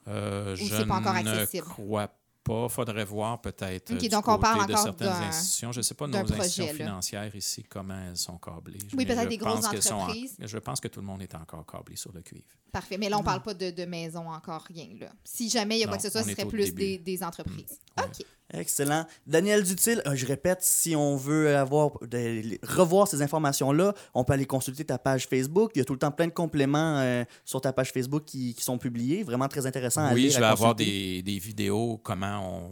Euh, 0.08 0.56
je 0.56 0.64
c'est 0.66 0.86
pas 0.86 0.96
encore 0.98 1.14
ne 1.14 1.20
accessible? 1.30 1.68
crois 1.68 2.08
pas. 2.44 2.68
faudrait 2.68 3.06
voir 3.06 3.40
peut-être 3.42 3.92
Ok, 3.94 4.00
du 4.00 4.10
donc 4.10 4.28
on 4.28 4.40
parle 4.40 4.66
de 4.66 4.74
encore 4.74 4.84
certaines 4.84 5.08
institutions. 5.10 5.72
Je 5.72 5.78
ne 5.80 5.84
sais 5.84 5.94
pas 5.94 6.08
nos 6.08 6.18
institutions 6.18 6.66
là. 6.66 6.74
financières 6.74 7.36
ici, 7.36 7.64
comment 7.64 8.00
elles 8.10 8.18
sont 8.18 8.38
câblées. 8.38 8.80
Oui, 8.98 9.06
peut-être 9.06 9.30
des 9.30 9.38
grosses 9.38 9.66
en- 9.66 9.70
entreprises. 9.98 10.36
je 10.40 10.58
pense 10.58 10.80
que 10.80 10.88
tout 10.88 11.00
le 11.02 11.06
monde 11.06 11.22
est 11.22 11.36
encore 11.36 11.66
câblé 11.66 11.96
sur 11.96 12.12
le 12.12 12.22
cuivre. 12.22 12.48
Parfait. 12.72 12.98
Mais 12.98 13.08
là, 13.10 13.20
on 13.20 13.24
parle 13.24 13.44
pas 13.44 13.54
de, 13.54 13.70
de 13.70 13.86
maison 13.86 14.30
encore, 14.32 14.62
rien, 14.64 14.88
là. 15.00 15.12
Si 15.24 15.50
jamais 15.50 15.78
il 15.78 15.82
y 15.82 15.84
a 15.84 15.88
quoi 15.88 15.98
Non, 15.98 16.02
que 16.02 16.08
ce 16.08 16.12
soit, 16.12 16.24
ce 16.24 16.32
serait 16.32 16.46
plus 16.46 16.74
des, 16.74 16.98
des 16.98 17.24
entreprises. 17.24 17.80
Ouais. 17.98 18.04
OK. 18.06 18.26
Excellent. 18.54 19.06
Daniel 19.28 19.64
Dutil, 19.64 20.02
euh, 20.08 20.16
je 20.16 20.26
répète, 20.26 20.60
si 20.62 20.96
on 20.96 21.16
veut 21.16 21.56
avoir 21.56 21.92
de- 22.02 22.58
revoir 22.68 23.08
ces 23.08 23.22
informations-là, 23.22 23.94
on 24.14 24.24
peut 24.24 24.34
aller 24.34 24.46
consulter 24.48 24.84
ta 24.86 24.98
page 24.98 25.28
Facebook. 25.28 25.72
Il 25.76 25.80
y 25.80 25.82
a 25.82 25.86
tout 25.86 25.94
le 25.94 26.00
temps 26.00 26.12
plein 26.12 26.28
de 26.28 26.34
compléments 26.34 26.98
euh, 27.00 27.24
sur 27.46 27.62
ta 27.62 27.74
page 27.74 27.92
Facebook 27.92 28.26
qui, 28.26 28.56
qui 28.56 28.64
sont 28.64 28.78
publiés. 28.78 29.24
Vraiment 29.24 29.48
très 29.48 29.66
intéressant 29.68 30.04
à 30.06 30.14
oui, 30.14 30.24
lire, 30.24 30.32
je 30.32 30.40
vais 30.40 30.46
avoir 30.46 30.74
des, 30.76 31.22
des 31.22 31.38
vidéos, 31.38 32.00
comment 32.04 32.64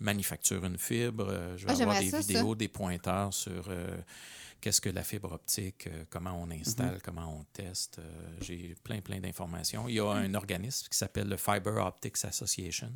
manufacture 0.00 0.64
une 0.64 0.78
fibre. 0.78 1.26
Euh, 1.30 1.56
Je 1.56 1.66
vais 1.66 1.72
Ah, 1.78 1.82
avoir 1.82 1.98
des 2.00 2.10
ça, 2.10 2.20
ça. 2.22 2.26
vidéos, 2.26 2.54
des 2.54 2.68
pointeurs 2.68 3.32
sur 3.32 3.66
euh, 3.70 3.96
qu'est-ce 4.60 4.80
que 4.80 4.88
la 4.90 5.02
fibre 5.04 5.32
optique, 5.32 5.86
euh, 5.86 6.04
comment 6.10 6.40
on 6.42 6.50
installe, 6.50 6.94
Mhm. 6.94 7.00
comment 7.04 7.40
on 7.40 7.44
teste. 7.52 7.98
Euh, 7.98 8.36
J'ai 8.40 8.74
plein, 8.82 9.00
plein 9.00 9.20
d'informations. 9.20 9.88
Il 9.88 9.94
y 9.96 10.00
a 10.00 10.08
un 10.10 10.34
organisme 10.34 10.88
qui 10.90 10.96
s'appelle 10.98 11.28
le 11.28 11.36
Fiber 11.36 11.76
Optics 11.84 12.24
Association 12.24 12.92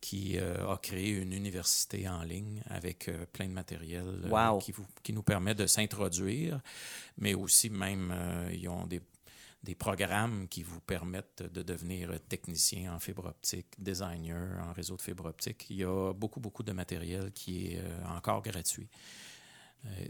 qui 0.00 0.38
euh, 0.38 0.68
a 0.72 0.76
créé 0.78 1.10
une 1.10 1.32
université 1.32 2.08
en 2.08 2.22
ligne 2.22 2.62
avec 2.68 3.08
euh, 3.08 3.24
plein 3.32 3.46
de 3.48 3.52
matériel 3.52 4.28
Wow. 4.30 4.58
qui, 4.58 4.72
vous- 4.72 4.86
qui 5.02 5.12
nous 5.12 5.22
permet 5.22 5.54
de 5.54 5.66
s'introduire, 5.66 6.60
mais 7.18 7.34
aussi 7.34 7.70
même, 7.70 8.14
ils 8.52 8.68
ont 8.68 8.86
des, 8.86 9.00
des 9.62 9.74
programmes 9.76 10.48
qui 10.48 10.62
vous 10.64 10.80
permettent 10.80 11.42
de 11.42 11.62
devenir 11.62 12.10
technicien 12.28 12.92
en 12.94 12.98
fibre 12.98 13.26
optique, 13.26 13.68
designer 13.78 14.58
en 14.68 14.72
réseau 14.72 14.96
de 14.96 15.02
fibre 15.02 15.26
optique. 15.26 15.66
Il 15.70 15.76
y 15.76 15.84
a 15.84 16.12
beaucoup, 16.12 16.40
beaucoup 16.40 16.64
de 16.64 16.72
matériel 16.72 17.30
qui 17.32 17.68
est 17.74 17.80
encore 18.08 18.42
gratuit, 18.42 18.88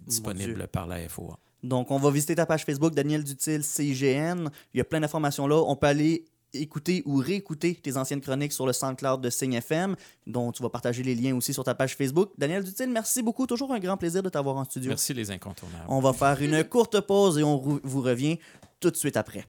disponible 0.07 0.55
Dieu. 0.55 0.67
par 0.67 0.87
la 0.87 1.09
FOA. 1.09 1.39
Donc, 1.63 1.91
on 1.91 1.99
va 1.99 2.11
visiter 2.11 2.35
ta 2.35 2.47
page 2.47 2.65
Facebook, 2.65 2.95
Daniel 2.95 3.23
Dutil, 3.23 3.63
CIGN. 3.63 4.49
Il 4.75 4.79
y 4.79 4.81
a 4.81 4.85
plein 4.85 5.01
d'informations 5.01 5.47
là. 5.47 5.57
On 5.57 5.77
peut 5.77 5.87
aller 5.87 6.25
écouter 6.55 7.03
ou 7.07 7.17
réécouter 7.17 7.75
tes 7.75 7.97
anciennes 7.97 8.21
chroniques 8.21 8.53
sur 8.53 8.67
le 8.67 8.73
SoundCloud 8.73 9.21
de 9.21 9.31
Signe 9.31 9.55
FM, 9.55 9.97
dont 10.27 10.53
tu 10.53 10.63
vas 10.63 10.69
partager 10.69 11.03
les 11.03 11.15
liens 11.15 11.35
aussi 11.35 11.55
sur 11.55 11.65
ta 11.65 11.75
page 11.75 11.97
Facebook. 11.97 12.31
Daniel 12.37 12.63
Dutil, 12.63 12.89
merci 12.89 13.23
beaucoup. 13.23 13.47
Toujours 13.47 13.73
un 13.73 13.79
grand 13.79 13.97
plaisir 13.97 14.23
de 14.23 14.29
t'avoir 14.29 14.57
en 14.57 14.65
studio. 14.65 14.91
Merci 14.91 15.15
les 15.15 15.31
incontournables. 15.31 15.87
On 15.89 16.01
va 16.01 16.13
faire 16.13 16.43
une 16.43 16.63
courte 16.65 17.01
pause 17.01 17.39
et 17.39 17.43
on 17.43 17.59
vous 17.59 18.03
revient 18.03 18.39
tout 18.81 18.91
de 18.91 18.97
suite 18.97 19.17
après. 19.17 19.41